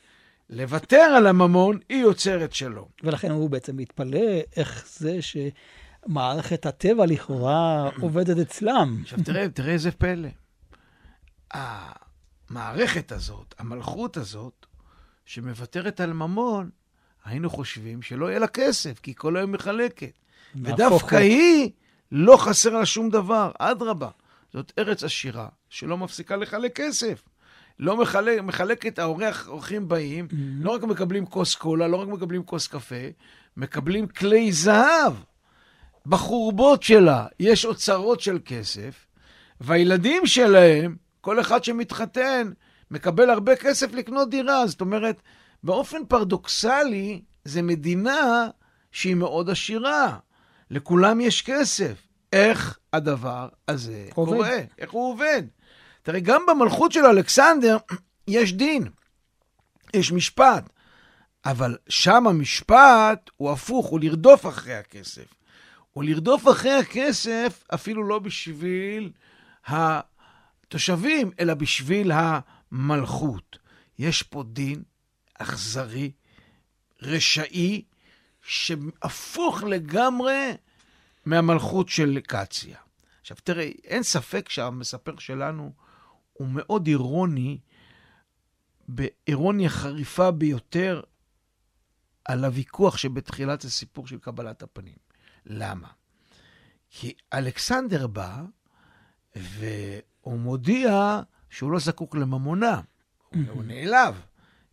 לוותר 0.51 0.97
על 1.17 1.27
הממון, 1.27 1.79
היא 1.89 2.03
יוצרת 2.03 2.53
שלום. 2.53 2.89
ולכן 3.03 3.31
הוא 3.31 3.51
בעצם 3.51 3.77
מתפלא 3.77 4.41
איך 4.57 4.87
זה 4.89 5.23
שמערכת 6.07 6.67
הטבע 6.67 7.07
לכאורה 7.07 7.91
עובדת 8.01 8.39
אצלם. 8.39 8.99
עכשיו 9.03 9.19
תראה, 9.25 9.49
תראה 9.49 9.73
איזה 9.73 9.91
פלא. 9.91 10.29
המערכת 11.51 13.13
הזאת, 13.13 13.55
המלכות 13.59 14.17
הזאת, 14.17 14.67
שמוותרת 15.25 16.01
על 16.01 16.13
ממון, 16.13 16.71
היינו 17.25 17.51
חושבים 17.51 18.03
שלא 18.03 18.27
יהיה 18.27 18.39
לה 18.39 18.47
כסף, 18.47 19.01
כי 19.01 19.15
כל 19.15 19.37
היום 19.37 19.53
מחלקת. 19.53 20.13
ודווקא 20.55 21.17
היא, 21.17 21.71
לא 22.13 22.37
חסר 22.37 22.79
לה 22.79 22.87
שום 22.87 23.11
דבר, 23.11 23.51
אדרבה. 23.59 24.09
זאת 24.53 24.73
ארץ 24.79 25.05
עשירה 25.05 25.49
שלא 25.69 25.99
מפסיקה 25.99 26.37
לחלק 26.37 26.77
כסף. 26.77 27.23
לא 27.79 27.97
מחלק, 27.97 28.41
מחלקת, 28.41 28.99
האורח, 28.99 29.47
האורחים 29.47 29.89
באים, 29.89 30.29
mm-hmm. 30.31 30.35
לא 30.65 30.71
רק 30.71 30.83
מקבלים 30.83 31.27
כוס 31.27 31.55
קולה, 31.55 31.89
לא 31.89 31.97
רק 31.97 32.09
מקבלים 32.09 32.43
כוס 32.45 32.67
קפה, 32.67 32.95
מקבלים 33.57 34.07
כלי 34.07 34.53
זהב. 34.53 35.13
בחורבות 36.09 36.83
שלה 36.83 37.27
יש 37.41 37.65
אוצרות 37.65 38.21
של 38.21 38.39
כסף, 38.45 39.07
והילדים 39.61 40.27
שלהם, 40.27 40.97
כל 41.21 41.41
אחד 41.41 41.65
שמתחתן, 41.65 42.51
מקבל 42.91 43.31
הרבה 43.31 43.57
כסף 43.57 43.93
לקנות 43.93 44.31
דירה. 44.31 44.67
זאת 44.67 44.81
אומרת, 44.81 45.23
באופן 45.63 46.05
פרדוקסלי, 46.09 47.23
זו 47.45 47.63
מדינה 47.63 48.49
שהיא 48.93 49.15
מאוד 49.15 49.51
עשירה. 49.51 50.19
לכולם 50.71 51.21
יש 51.21 51.43
כסף. 51.43 51.95
איך 52.33 52.79
הדבר 52.93 53.49
הזה 53.69 54.09
עובד. 54.15 54.33
קורה? 54.33 54.59
איך 54.79 54.91
הוא 54.91 55.13
עובד? 55.13 55.43
תראה, 56.03 56.21
גם 56.21 56.43
במלכות 56.49 56.93
של 56.93 57.05
אלכסנדר 57.05 57.77
יש 58.29 58.53
דין, 58.53 58.89
יש 59.95 60.13
משפט, 60.13 60.71
אבל 61.45 61.77
שם 61.89 62.27
המשפט 62.27 63.31
הוא 63.37 63.51
הפוך, 63.51 63.87
הוא 63.87 64.01
לרדוף 64.01 64.47
אחרי 64.47 64.75
הכסף. 64.75 65.36
הוא 65.97 66.05
לרדוף 66.05 66.49
אחרי 66.49 66.73
הכסף 66.73 67.65
אפילו 67.75 68.05
לא 68.05 68.19
בשביל 68.19 69.13
התושבים, 69.67 71.31
אלא 71.41 71.55
בשביל 71.55 72.13
המלכות. 72.13 73.59
יש 73.99 74.23
פה 74.23 74.45
דין 74.53 74.83
אכזרי, 75.35 76.13
רשעי, 77.03 77.85
שהפוך 78.43 79.63
לגמרי 79.63 80.53
מהמלכות 81.27 81.89
של 81.89 82.21
קציה. 82.21 82.79
עכשיו 83.21 83.37
תראה, 83.45 83.71
אין 83.85 84.03
ספק 84.03 84.49
שהמספר 84.49 85.19
שלנו 85.19 85.73
הוא 86.33 86.49
מאוד 86.51 86.87
אירוני, 86.87 87.59
באירוניה 88.89 89.69
חריפה 89.69 90.31
ביותר, 90.31 91.03
על 92.25 92.45
הוויכוח 92.45 92.97
שבתחילת 92.97 93.65
הסיפור 93.65 94.07
של 94.07 94.19
קבלת 94.19 94.63
הפנים. 94.63 95.06
למה? 95.47 95.89
כי 96.91 97.15
אלכסנדר 97.33 98.07
בא, 98.07 98.43
והוא 99.37 100.39
מודיע 100.39 101.21
שהוא 101.51 101.73
לא 101.73 101.79
זקוק 101.79 102.17
לממונה, 102.17 102.81
הוא 103.31 103.65
נעלב, 103.65 104.21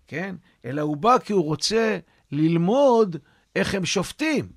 כן? 0.07 0.35
אלא 0.65 0.81
הוא 0.81 0.97
בא 0.97 1.17
כי 1.19 1.33
הוא 1.33 1.43
רוצה 1.43 1.99
ללמוד 2.31 3.15
איך 3.55 3.75
הם 3.75 3.85
שופטים. 3.85 4.51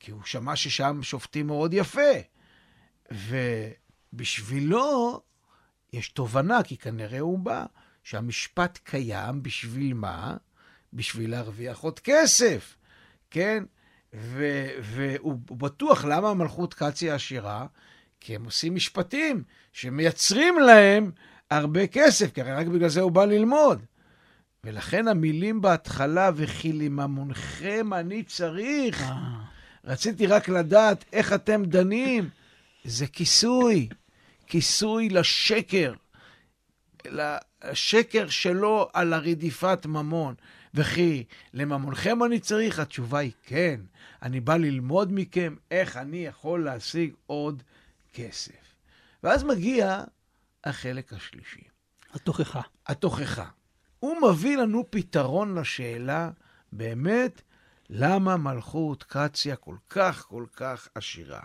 כי 0.00 0.10
הוא 0.10 0.22
שמע 0.24 0.56
ששם 0.56 1.02
שופטים 1.02 1.46
מאוד 1.46 1.74
יפה. 1.74 2.10
ובשבילו 4.12 5.20
יש 5.92 6.08
תובנה, 6.08 6.62
כי 6.62 6.76
כנראה 6.76 7.20
הוא 7.20 7.38
בא, 7.38 7.64
שהמשפט 8.02 8.78
קיים 8.84 9.42
בשביל 9.42 9.94
מה? 9.94 10.36
בשביל 10.92 11.30
להרוויח 11.30 11.78
עוד 11.78 12.00
כסף, 12.00 12.76
כן? 13.30 13.64
ו- 14.14 14.68
והוא 14.82 15.38
בטוח 15.50 16.04
למה 16.04 16.30
המלכות 16.30 16.74
קצי 16.74 17.10
עשירה? 17.10 17.66
כי 18.20 18.34
הם 18.34 18.44
עושים 18.44 18.74
משפטים 18.74 19.42
שמייצרים 19.72 20.58
להם 20.58 21.10
הרבה 21.50 21.86
כסף, 21.86 22.32
כי 22.32 22.40
הרי 22.40 22.52
רק 22.52 22.66
בגלל 22.66 22.88
זה 22.88 23.00
הוא 23.00 23.12
בא 23.12 23.24
ללמוד. 23.24 23.82
ולכן 24.64 25.08
המילים 25.08 25.60
בהתחלה, 25.60 26.30
וכי 26.34 26.72
לממונכם 26.72 27.94
אני 27.94 28.22
צריך, 28.22 29.02
אה. 29.02 29.14
רציתי 29.84 30.26
רק 30.26 30.48
לדעת 30.48 31.04
איך 31.12 31.32
אתם 31.32 31.64
דנים, 31.64 32.28
זה 32.84 33.06
כיסוי. 33.06 33.88
כיסוי 34.46 35.08
לשקר, 35.08 35.92
לשקר 37.04 38.28
שלו 38.28 38.88
על 38.92 39.12
הרדיפת 39.12 39.86
ממון. 39.86 40.34
וכי 40.78 41.24
לממונכם 41.54 42.24
אני 42.24 42.40
צריך? 42.40 42.78
התשובה 42.78 43.18
היא 43.18 43.32
כן. 43.42 43.80
אני 44.22 44.40
בא 44.40 44.56
ללמוד 44.56 45.08
מכם 45.12 45.54
איך 45.70 45.96
אני 45.96 46.26
יכול 46.26 46.64
להשיג 46.64 47.14
עוד 47.26 47.62
כסף. 48.14 48.74
ואז 49.22 49.44
מגיע 49.44 50.04
החלק 50.64 51.12
השלישי. 51.12 51.60
התוכחה. 52.12 52.60
התוכחה. 52.86 53.44
הוא 54.00 54.16
מביא 54.30 54.56
לנו 54.56 54.84
פתרון 54.90 55.58
לשאלה, 55.58 56.30
באמת, 56.72 57.42
למה 57.90 58.36
מלכות 58.36 59.02
קציה 59.02 59.56
כל 59.56 59.76
כך 59.88 60.26
כל 60.28 60.44
כך 60.56 60.88
עשירה? 60.94 61.40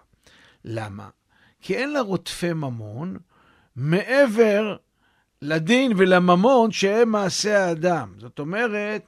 למה? 0.66 1.10
כי 1.62 1.76
אין 1.76 1.94
לה 1.94 2.02
רודפי 2.02 2.54
ממון 2.54 3.18
מעבר 3.76 4.78
לדין 5.42 5.92
ולממון 5.98 6.72
שהם 6.72 7.10
מעשה 7.10 7.66
האדם. 7.66 8.14
זאת 8.18 8.40
אומרת, 8.40 9.08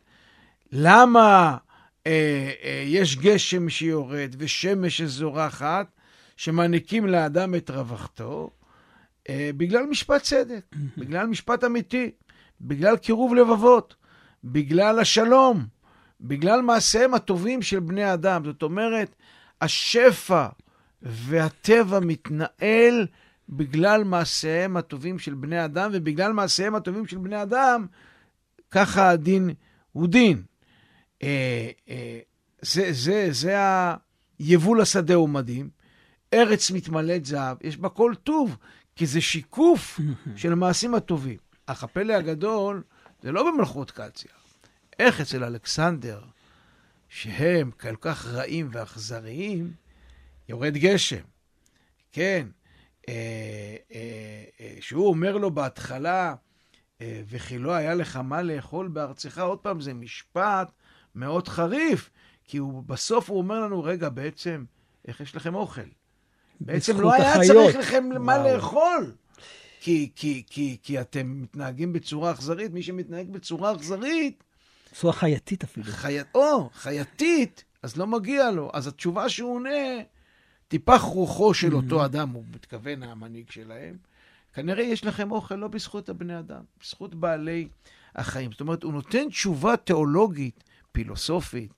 למה 0.71 1.57
אה, 2.07 2.51
אה, 2.63 2.83
יש 2.85 3.17
גשם 3.17 3.69
שיורד 3.69 4.35
ושמש 4.37 4.97
שזורחת, 4.97 5.87
שמעניקים 6.37 7.05
לאדם 7.05 7.55
את 7.55 7.69
רווחתו? 7.69 8.49
אה, 9.29 9.49
בגלל 9.57 9.85
משפט 9.85 10.21
צדק, 10.21 10.75
בגלל 10.97 11.27
משפט 11.27 11.63
אמיתי, 11.63 12.11
בגלל 12.61 12.97
קירוב 12.97 13.35
לבבות, 13.35 13.95
בגלל 14.43 14.99
השלום, 14.99 15.65
בגלל 16.21 16.61
מעשיהם 16.61 17.13
הטובים 17.13 17.61
של 17.61 17.79
בני 17.79 18.13
אדם. 18.13 18.45
זאת 18.45 18.63
אומרת, 18.63 19.15
השפע 19.61 20.47
והטבע 21.01 21.99
מתנהל 21.99 23.07
בגלל 23.49 24.03
מעשיהם 24.03 24.77
הטובים 24.77 25.19
של 25.19 25.33
בני 25.33 25.65
אדם, 25.65 25.89
ובגלל 25.93 26.33
מעשיהם 26.33 26.75
הטובים 26.75 27.05
של 27.05 27.17
בני 27.17 27.41
אדם, 27.41 27.85
ככה 28.71 29.09
הדין 29.09 29.49
הוא 29.91 30.07
דין. 30.07 30.43
אה, 31.23 31.69
אה, 31.89 32.19
זה, 32.61 32.93
זה, 32.93 33.27
זה 33.31 33.55
היבול 34.39 34.81
השדה 34.81 35.13
הוא 35.13 35.29
מדהים. 35.29 35.69
ארץ 36.33 36.71
מתמלאת 36.71 37.25
זהב, 37.25 37.57
יש 37.61 37.77
בה 37.77 37.89
כל 37.89 38.13
טוב, 38.23 38.57
כי 38.95 39.05
זה 39.05 39.21
שיקוף 39.21 39.99
של 40.35 40.51
המעשים 40.51 40.95
הטובים. 40.95 41.37
אך 41.65 41.83
הפלא 41.83 42.13
הגדול 42.13 42.83
זה 43.21 43.31
לא 43.31 43.51
במלכות 43.51 43.91
קציה. 43.91 44.31
איך 44.99 45.21
אצל 45.21 45.43
אלכסנדר, 45.43 46.21
שהם 47.09 47.71
כל 47.71 47.95
כך 47.95 48.25
רעים 48.25 48.69
ואכזריים, 48.71 49.73
יורד 50.49 50.73
גשם. 50.77 51.23
כן, 52.11 52.47
אה, 53.09 53.13
אה, 53.93 54.43
אה, 54.59 54.75
שהוא 54.79 55.07
אומר 55.07 55.37
לו 55.37 55.51
בהתחלה, 55.51 56.35
וכי 57.01 57.57
לא 57.57 57.71
היה 57.71 57.93
לך 57.93 58.15
מה 58.15 58.41
לאכול 58.41 58.87
בארצך, 58.87 59.39
עוד 59.39 59.59
פעם, 59.59 59.81
זה 59.81 59.93
משפט 59.93 60.71
מאוד 61.15 61.47
חריף, 61.47 62.09
כי 62.43 62.57
הוא, 62.57 62.83
בסוף 62.83 63.29
הוא 63.29 63.37
אומר 63.37 63.59
לנו, 63.59 63.83
רגע, 63.83 64.09
בעצם, 64.09 64.65
איך 65.07 65.21
יש 65.21 65.35
לכם 65.35 65.55
אוכל? 65.55 65.81
בעצם 66.59 67.01
לא 67.01 67.13
היה 67.13 67.33
החיות. 67.33 67.71
צריך 67.71 67.87
לכם 67.87 68.09
מה 68.19 68.33
וואו. 68.33 68.55
לאכול. 68.55 69.11
כי, 69.79 70.11
כי, 70.15 70.43
כי, 70.47 70.77
כי 70.83 71.01
אתם 71.01 71.41
מתנהגים 71.41 71.93
בצורה 71.93 72.31
אכזרית, 72.31 72.71
מי 72.71 72.83
שמתנהג 72.83 73.29
בצורה 73.29 73.75
אכזרית, 73.75 74.43
צורה 74.95 75.13
חייתית 75.13 75.63
אפילו. 75.63 75.85
חי... 75.91 76.17
או, 76.35 76.69
חייתית, 76.73 77.63
אז 77.83 77.97
לא 77.97 78.07
מגיע 78.07 78.51
לו. 78.51 78.69
אז 78.73 78.87
התשובה 78.87 79.29
שהוא 79.29 79.55
עונה, 79.55 79.69
טיפח 80.67 81.01
רוחו 81.01 81.53
של 81.53 81.75
אותו 81.75 82.05
אדם, 82.05 82.29
הוא 82.29 82.43
מתכוון 82.55 83.03
המנהיג 83.03 83.49
שלהם, 83.49 83.97
כנראה 84.53 84.83
יש 84.83 85.05
לכם 85.05 85.31
אוכל 85.31 85.55
לא 85.55 85.67
בזכות 85.67 86.09
הבני 86.09 86.39
אדם, 86.39 86.63
בזכות 86.81 87.15
בעלי 87.15 87.67
החיים. 88.15 88.51
זאת 88.51 88.61
אומרת, 88.61 88.83
הוא 88.83 88.93
נותן 88.93 89.29
תשובה 89.29 89.77
תיאולוגית, 89.77 90.63
פילוסופית, 90.95 91.73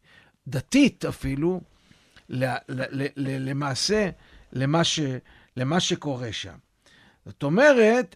דתית 0.48 1.06
אפילו, 1.06 1.62
למעשה, 3.18 4.10
למה, 4.54 4.84
ש, 4.84 5.00
למה 5.58 5.80
שקורה 5.80 6.34
שם. 6.34 6.58
זאת 7.26 7.44
אומרת, 7.44 8.16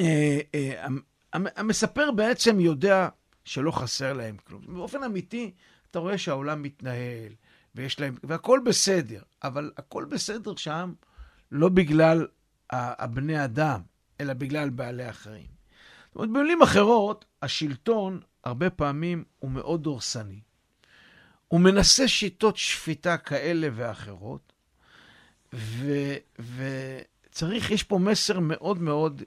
אה, 0.00 0.40
אה, 0.54 0.84
המ- 0.84 1.00
המ- 1.32 1.52
המספר 1.56 2.10
בעצם 2.10 2.60
יודע 2.60 3.08
שלא 3.44 3.70
חסר 3.70 4.12
להם 4.12 4.36
כלום. 4.44 4.62
באופן 4.66 5.02
אמיתי, 5.02 5.54
אתה 5.90 5.98
רואה 5.98 6.18
שהעולם 6.18 6.62
מתנהל, 6.62 7.32
ויש 7.74 8.00
להם, 8.00 8.14
והכל 8.22 8.60
בסדר, 8.64 9.22
אבל 9.42 9.72
הכל 9.76 10.04
בסדר 10.04 10.56
שם 10.56 10.92
לא 11.52 11.68
בגלל 11.68 12.26
הבני 12.70 13.44
אדם, 13.44 13.80
אלא 14.20 14.32
בגלל 14.34 14.70
בעלי 14.70 15.04
החיים. 15.04 15.46
זאת 16.06 16.16
אומרת, 16.16 16.30
במילים 16.30 16.62
אחרות, 16.62 17.24
השלטון 17.42 18.20
הרבה 18.44 18.70
פעמים 18.70 19.24
הוא 19.38 19.50
מאוד 19.50 19.82
דורסני. 19.82 20.40
הוא 21.48 21.60
מנסה 21.60 22.08
שיטות 22.08 22.56
שפיטה 22.56 23.16
כאלה 23.16 23.68
ואחרות, 23.74 24.52
ו- 25.52 26.16
וצריך, 26.56 27.70
יש 27.70 27.82
פה 27.82 27.98
מסר 27.98 28.40
מאוד 28.40 28.78
מאוד 28.78 29.22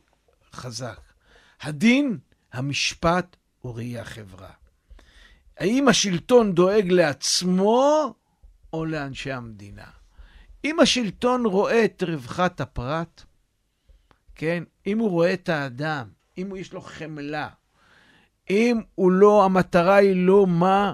חזק. 0.53 0.99
הדין, 1.61 2.18
המשפט 2.53 3.36
וראי 3.63 3.99
החברה. 3.99 4.51
האם 5.57 5.88
השלטון 5.88 6.53
דואג 6.53 6.91
לעצמו 6.91 8.13
או 8.74 8.86
לאנשי 8.86 9.32
המדינה? 9.32 9.88
אם 10.65 10.80
השלטון 10.80 11.45
רואה 11.45 11.86
את 11.86 12.03
רווחת 12.03 12.61
הפרט, 12.61 13.24
כן? 14.36 14.63
אם 14.88 14.99
הוא 14.99 15.09
רואה 15.09 15.34
את 15.34 15.49
האדם, 15.49 16.07
אם 16.38 16.55
יש 16.55 16.74
לו 16.74 16.82
חמלה, 16.82 17.49
אם 18.50 18.82
הוא 18.95 19.12
לא, 19.12 19.45
המטרה 19.45 19.95
היא 19.95 20.26
לא 20.26 20.48
מה 20.48 20.93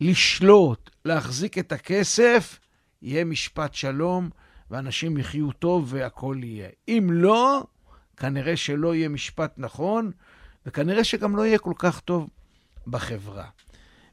לשלוט, 0.00 0.90
להחזיק 1.04 1.58
את 1.58 1.72
הכסף, 1.72 2.58
יהיה 3.02 3.24
משפט 3.24 3.74
שלום, 3.74 4.30
ואנשים 4.70 5.18
יחיו 5.18 5.52
טוב 5.52 5.86
והכול 5.88 6.44
יהיה. 6.44 6.68
אם 6.88 7.08
לא, 7.12 7.64
כנראה 8.16 8.56
שלא 8.56 8.94
יהיה 8.94 9.08
משפט 9.08 9.54
נכון, 9.56 10.10
וכנראה 10.66 11.04
שגם 11.04 11.36
לא 11.36 11.46
יהיה 11.46 11.58
כל 11.58 11.72
כך 11.78 12.00
טוב 12.00 12.28
בחברה. 12.86 13.48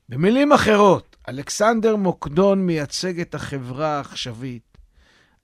במילים 0.10 0.52
אחרות, 0.52 1.16
אלכסנדר 1.30 1.96
מוקדון 1.96 2.66
מייצג 2.66 3.20
את 3.20 3.36
החברה 3.36 3.98
העכשווית, 3.98 4.78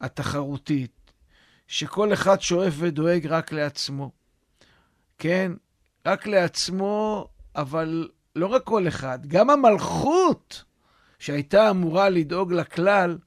התחרותית, 0.02 1.12
שכל 1.68 2.14
אחד 2.14 2.42
שואף 2.42 2.74
ודואג 2.78 3.28
רק 3.28 3.52
לעצמו. 3.52 4.12
כן, 5.18 5.52
רק 6.10 6.28
לעצמו, 6.28 7.28
אבל 7.56 8.10
לא 8.36 8.48
רק 8.48 8.64
כל 8.64 8.88
אחד, 8.88 9.20
גם 9.28 9.50
המלכות 9.50 10.64
שהייתה 11.20 11.70
אמורה 11.70 12.10
לדאוג 12.10 12.54
לכלל, 12.54 13.18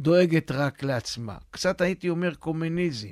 דואגת 0.00 0.50
רק 0.50 0.82
לעצמה. 0.82 1.36
קצת 1.50 1.80
הייתי 1.80 2.08
אומר 2.08 2.34
קומוניזם. 2.34 3.08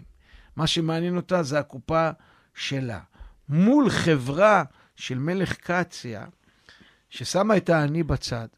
מה 0.57 0.67
שמעניין 0.67 1.17
אותה 1.17 1.43
זה 1.43 1.59
הקופה 1.59 2.11
שלה. 2.55 3.01
מול 3.49 3.91
חברה 3.91 4.65
של 4.97 5.19
מלך 5.19 5.57
קציה, 5.57 6.27
ששמה 7.11 7.57
את 7.57 7.69
האני 7.69 8.03
בצד, 8.03 8.49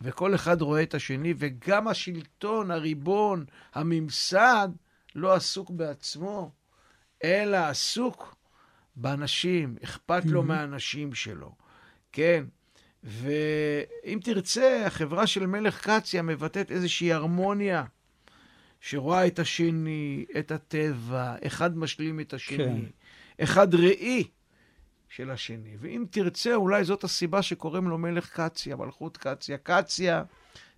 וכל 0.00 0.34
אחד 0.34 0.62
רואה 0.62 0.82
את 0.82 0.94
השני, 0.94 1.34
וגם 1.38 1.88
השלטון, 1.88 2.70
הריבון, 2.70 3.44
הממסד, 3.74 4.68
לא 5.14 5.34
עסוק 5.34 5.70
בעצמו, 5.70 6.50
אלא 7.24 7.56
עסוק 7.56 8.41
באנשים, 8.96 9.76
אכפת 9.84 10.24
לו 10.24 10.42
מהאנשים 10.42 11.14
שלו, 11.14 11.54
כן? 12.12 12.44
ואם 13.04 14.18
תרצה, 14.24 14.86
החברה 14.86 15.26
של 15.26 15.46
מלך 15.46 15.88
קציה 15.88 16.22
מבטאת 16.22 16.70
איזושהי 16.70 17.12
הרמוניה, 17.12 17.84
שרואה 18.80 19.26
את 19.26 19.38
השני, 19.38 20.24
את 20.38 20.50
הטבע, 20.50 21.34
אחד 21.46 21.76
משלים 21.76 22.20
את 22.20 22.34
השני, 22.34 22.82
כן. 23.38 23.44
אחד 23.44 23.74
ראי 23.74 24.24
של 25.08 25.30
השני. 25.30 25.76
ואם 25.80 26.04
תרצה, 26.10 26.54
אולי 26.54 26.84
זאת 26.84 27.04
הסיבה 27.04 27.42
שקוראים 27.42 27.88
לו 27.88 27.98
מלך 27.98 28.40
קציה, 28.40 28.76
מלכות 28.76 29.16
קציה. 29.16 29.58
קציה 29.58 30.24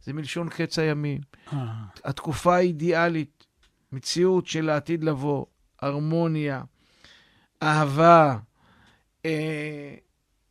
זה 0.02 0.12
מלשון 0.12 0.48
קץ 0.48 0.78
הימים. 0.78 1.20
אה, 1.52 1.72
התקופה 2.04 2.56
האידיאלית, 2.56 3.44
מציאות 3.92 4.46
של 4.46 4.70
העתיד 4.70 5.04
לבוא, 5.04 5.46
הרמוניה, 5.80 6.62
אהבה, 7.64 8.36
אה, 9.24 9.94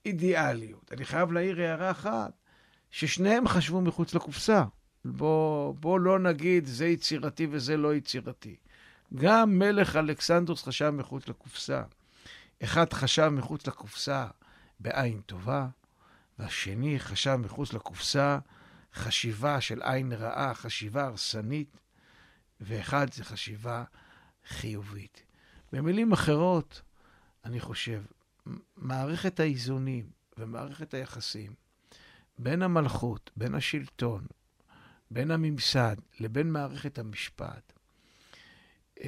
אידיאליות. 0.05 0.93
אני 0.93 1.05
חייב 1.05 1.31
להעיר 1.31 1.61
הערה 1.61 1.91
אחת, 1.91 2.31
ששניהם 2.91 3.47
חשבו 3.47 3.81
מחוץ 3.81 4.13
לקופסה. 4.13 4.63
בוא, 5.05 5.75
בוא 5.75 5.99
לא 5.99 6.19
נגיד 6.19 6.65
זה 6.65 6.87
יצירתי 6.87 7.47
וזה 7.51 7.77
לא 7.77 7.95
יצירתי. 7.95 8.55
גם 9.15 9.59
מלך 9.59 9.95
אלכסנדרוס 9.95 10.63
חשב 10.63 10.89
מחוץ 10.89 11.27
לקופסה. 11.27 11.81
אחד 12.63 12.93
חשב 12.93 13.27
מחוץ 13.27 13.67
לקופסה 13.67 14.27
בעין 14.79 15.21
טובה, 15.25 15.67
והשני 16.39 16.99
חשב 16.99 17.35
מחוץ 17.35 17.73
לקופסה 17.73 18.39
חשיבה 18.93 19.61
של 19.61 19.81
עין 19.81 20.13
רעה, 20.13 20.53
חשיבה 20.53 21.05
הרסנית, 21.05 21.77
ואחד 22.61 23.13
זה 23.13 23.23
חשיבה 23.23 23.83
חיובית. 24.47 25.23
במילים 25.71 26.13
אחרות, 26.13 26.81
אני 27.45 27.59
חושב, 27.59 28.01
מערכת 28.77 29.39
האיזונים 29.39 30.05
ומערכת 30.37 30.93
היחסים 30.93 31.53
בין 32.39 32.61
המלכות, 32.61 33.31
בין 33.35 33.55
השלטון, 33.55 34.25
בין 35.11 35.31
הממסד 35.31 35.95
לבין 36.19 36.51
מערכת 36.51 36.99
המשפט, 36.99 37.73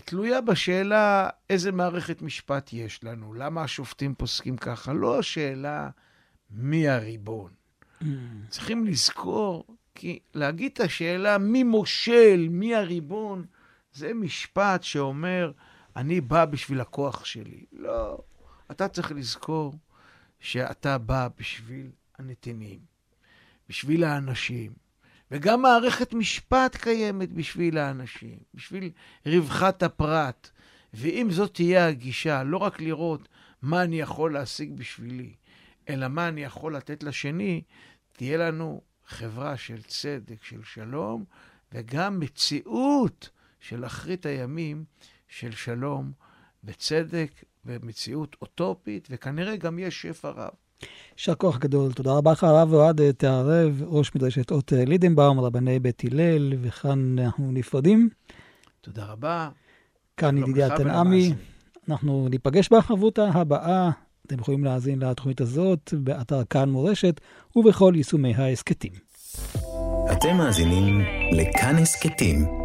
תלויה 0.06 0.42
בשאלה 0.42 1.30
איזה 1.50 1.72
מערכת 1.72 2.22
משפט 2.22 2.74
יש 2.74 3.04
לנו, 3.04 3.34
למה 3.34 3.64
השופטים 3.64 4.16
פוסקים 4.16 4.58
ככה, 4.58 4.94
לא 4.94 5.20
השאלה 5.20 5.90
מי 6.52 6.88
הריבון. 6.88 7.52
צריכים 8.50 8.86
לזכור, 8.86 9.66
כי 9.96 10.20
להגיד 10.34 10.72
את 10.74 10.80
השאלה 10.80 11.38
מי 11.38 11.64
מושל, 11.64 12.48
מי 12.50 12.76
הריבון, 12.76 13.46
זה 13.94 14.14
משפט 14.14 14.84
שאומר, 14.84 15.52
אני 15.96 16.22
בא 16.22 16.46
בשביל 16.46 16.82
הכוח 16.82 17.26
שלי. 17.26 17.66
לא, 17.72 18.18
אתה 18.72 18.88
צריך 18.88 19.12
לזכור 19.12 19.74
שאתה 20.40 20.98
בא 20.98 21.28
בשביל 21.38 21.90
הנתינים, 22.18 22.80
בשביל 23.70 24.04
האנשים. 24.04 24.74
וגם 25.32 25.62
מערכת 25.62 26.14
משפט 26.14 26.76
קיימת 26.76 27.34
בשביל 27.34 27.78
האנשים, 27.78 28.38
בשביל 28.54 28.92
רווחת 29.26 29.84
הפרט. 29.84 30.50
ואם 30.94 31.28
זאת 31.32 31.54
תהיה 31.54 31.88
הגישה, 31.88 32.44
לא 32.44 32.58
רק 32.58 32.82
לראות 32.82 33.28
מה 33.62 33.84
אני 33.84 34.00
יכול 34.00 34.34
להשיג 34.34 34.74
בשבילי, 34.74 35.34
אלא 35.90 36.08
מה 36.08 36.28
אני 36.28 36.44
יכול 36.44 36.76
לתת 36.76 37.04
לשני, 37.04 37.62
תהיה 38.14 38.38
לנו 38.38 38.82
חברה 39.06 39.58
של 39.58 39.82
צדק, 39.82 40.44
של 40.44 40.64
שלום, 40.64 41.26
וגם 41.74 42.20
מציאות 42.20 43.30
של 43.60 43.86
אחרית 43.86 44.26
הימים 44.26 44.86
של 45.40 45.52
שלום 45.52 46.12
וצדק 46.64 47.32
ומציאות 47.66 48.36
אוטופית, 48.42 49.08
וכנראה 49.12 49.56
גם 49.56 49.80
יש 49.80 50.02
שפע 50.02 50.30
רב. 50.30 50.50
יישר 51.18 51.36
כוח 51.36 51.58
גדול. 51.58 51.94
תודה 51.94 52.12
רבה 52.12 52.32
לך, 52.32 52.44
הרב 52.44 52.74
אוהד 52.74 53.12
תערב, 53.12 53.82
ראש 53.86 54.16
מדרשת 54.16 54.52
אות 54.52 54.72
לידנבאום, 54.72 55.40
רבני 55.40 55.80
בית 55.80 56.04
הלל, 56.04 56.54
וכאן 56.62 57.20
אנחנו 57.20 57.52
נפרדים. 57.52 58.10
תודה 58.82 59.06
רבה. 59.06 59.50
כאן 60.18 60.38
ידידיה 60.38 60.78
תנעמי. 60.78 61.34
אנחנו 61.90 62.28
ניפגש 62.30 62.70
בחברותה 62.70 63.26
הבאה. 63.34 63.90
אתם 64.28 64.40
יכולים 64.40 64.64
להאזין 64.64 65.00
לתוכנית 65.00 65.42
הזאת 65.42 65.94
באתר 65.98 66.44
כאן 66.50 66.70
מורשת 66.70 67.22
ובכל 67.56 67.94
יישומי 67.96 68.36
ההסכתים. 68.36 68.92
אתם 70.12 70.38
מאזינים 70.38 71.02
לכאן 71.32 71.76
הסכתים, 71.76 72.65